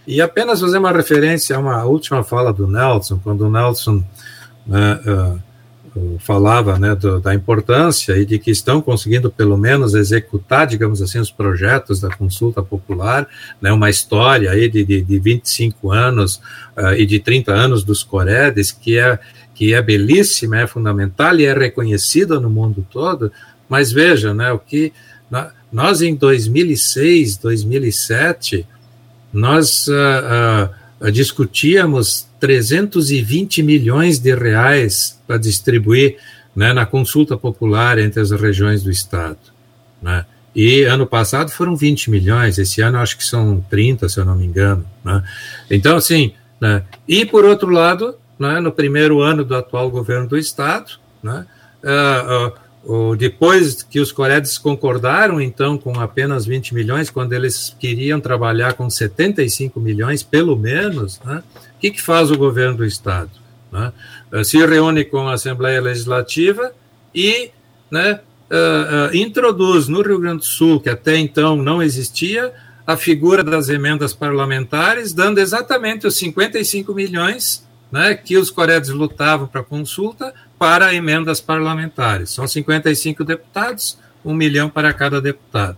[0.07, 4.05] E apenas fazer uma referência a uma última fala do Nelson, quando o Nelson
[4.69, 5.43] uh,
[6.19, 11.19] falava né, do, da importância e de que estão conseguindo pelo menos executar, digamos assim,
[11.19, 13.27] os projetos da consulta popular,
[13.61, 16.41] né, uma história aí de, de, de 25 anos
[16.77, 19.19] uh, e de 30 anos dos Coredes, que é,
[19.55, 23.31] que é belíssima, é fundamental e é reconhecida no mundo todo,
[23.69, 24.93] mas veja, né, o que
[25.73, 28.67] nós em 2006, 2007,
[29.33, 36.17] nós uh, uh, discutíamos 320 milhões de reais para distribuir
[36.55, 39.39] né, na consulta popular entre as regiões do Estado.
[40.01, 40.25] Né?
[40.55, 44.37] E ano passado foram 20 milhões, esse ano acho que são 30, se eu não
[44.37, 44.85] me engano.
[45.05, 45.23] Né?
[45.71, 46.85] Então, assim, né?
[47.09, 50.93] e por outro lado, né, no primeiro ano do atual governo do Estado.
[51.25, 52.53] Uh, uh,
[53.17, 58.91] depois que os Coredes concordaram, então, com apenas 20 milhões, quando eles queriam trabalhar com
[58.91, 61.43] 75 milhões, pelo menos, né,
[61.77, 63.31] o que, que faz o governo do Estado?
[63.73, 63.93] Né?
[64.33, 66.73] Uh, se reúne com a Assembleia Legislativa
[67.15, 67.51] e
[67.91, 68.21] né,
[69.13, 72.53] introduz no Rio Grande do Sul, que até então não existia,
[72.87, 79.47] a figura das emendas parlamentares, dando exatamente os 55 milhões né, que os coreanos lutavam
[79.47, 82.31] para consulta para emendas parlamentares.
[82.31, 85.77] São 55 deputados, um milhão para cada deputado.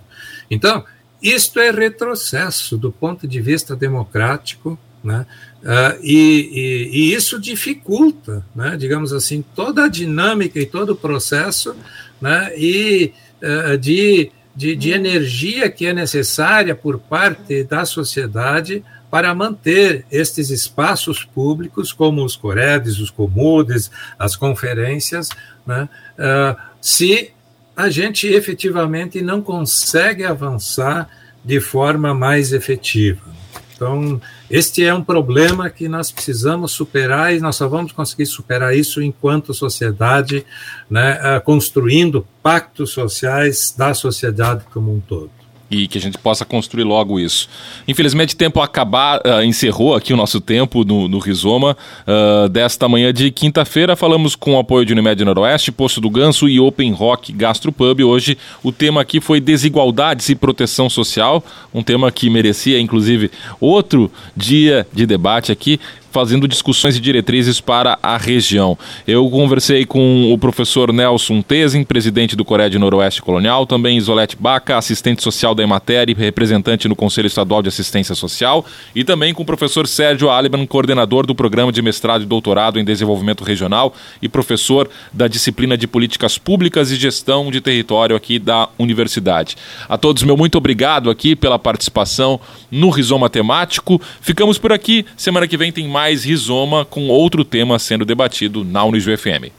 [0.51, 0.85] Então,
[1.22, 5.27] isto é retrocesso do ponto de vista democrático, né,
[5.62, 10.97] uh, e, e, e, isso dificulta, né, digamos assim, toda a dinâmica e todo o
[10.97, 11.77] processo
[12.20, 13.12] né, e,
[13.43, 20.50] uh, de de, de energia que é necessária por parte da sociedade para manter estes
[20.50, 25.28] espaços públicos, como os coredes, os comudes, as conferências,
[25.66, 25.88] né,
[26.18, 27.32] uh, se
[27.76, 31.09] a gente efetivamente não consegue avançar
[31.44, 33.36] de forma mais efetiva.
[33.74, 34.18] Então,
[34.50, 39.02] este é um problema que nós precisamos superar e nós só vamos conseguir superar isso
[39.02, 40.46] enquanto sociedade,
[40.88, 45.36] né, ah, construindo pactos sociais da sociedade como um todo
[45.70, 47.48] e que a gente possa construir logo isso.
[47.86, 51.76] Infelizmente, o tempo acabar, uh, encerrou aqui o nosso tempo no, no Rizoma.
[52.06, 56.48] Uh, desta manhã de quinta-feira, falamos com o apoio de Unimed Noroeste, Poço do Ganso
[56.48, 58.02] e Open Rock Gastropub.
[58.02, 61.44] Hoje o tema aqui foi desigualdades e proteção social,
[61.74, 65.80] um tema que merecia, inclusive, outro dia de debate aqui
[66.11, 68.78] fazendo discussões e diretrizes para a região.
[69.07, 74.36] Eu conversei com o professor Nelson Tesin, presidente do Coreia de Noroeste Colonial, também Isolete
[74.38, 79.34] Baca, assistente social da Emater e representante no Conselho Estadual de Assistência Social, e também
[79.34, 83.94] com o professor Sérgio Aliban, coordenador do Programa de Mestrado e Doutorado em Desenvolvimento Regional
[84.22, 89.57] e professor da disciplina de Políticas Públicas e Gestão de Território aqui da Universidade.
[89.88, 92.40] A todos, meu muito obrigado aqui pela participação
[92.70, 94.00] no Rizoma Temático.
[94.20, 95.04] Ficamos por aqui.
[95.16, 99.51] Semana que vem tem mais mais Rizoma com outro tema sendo debatido na Unisv FM.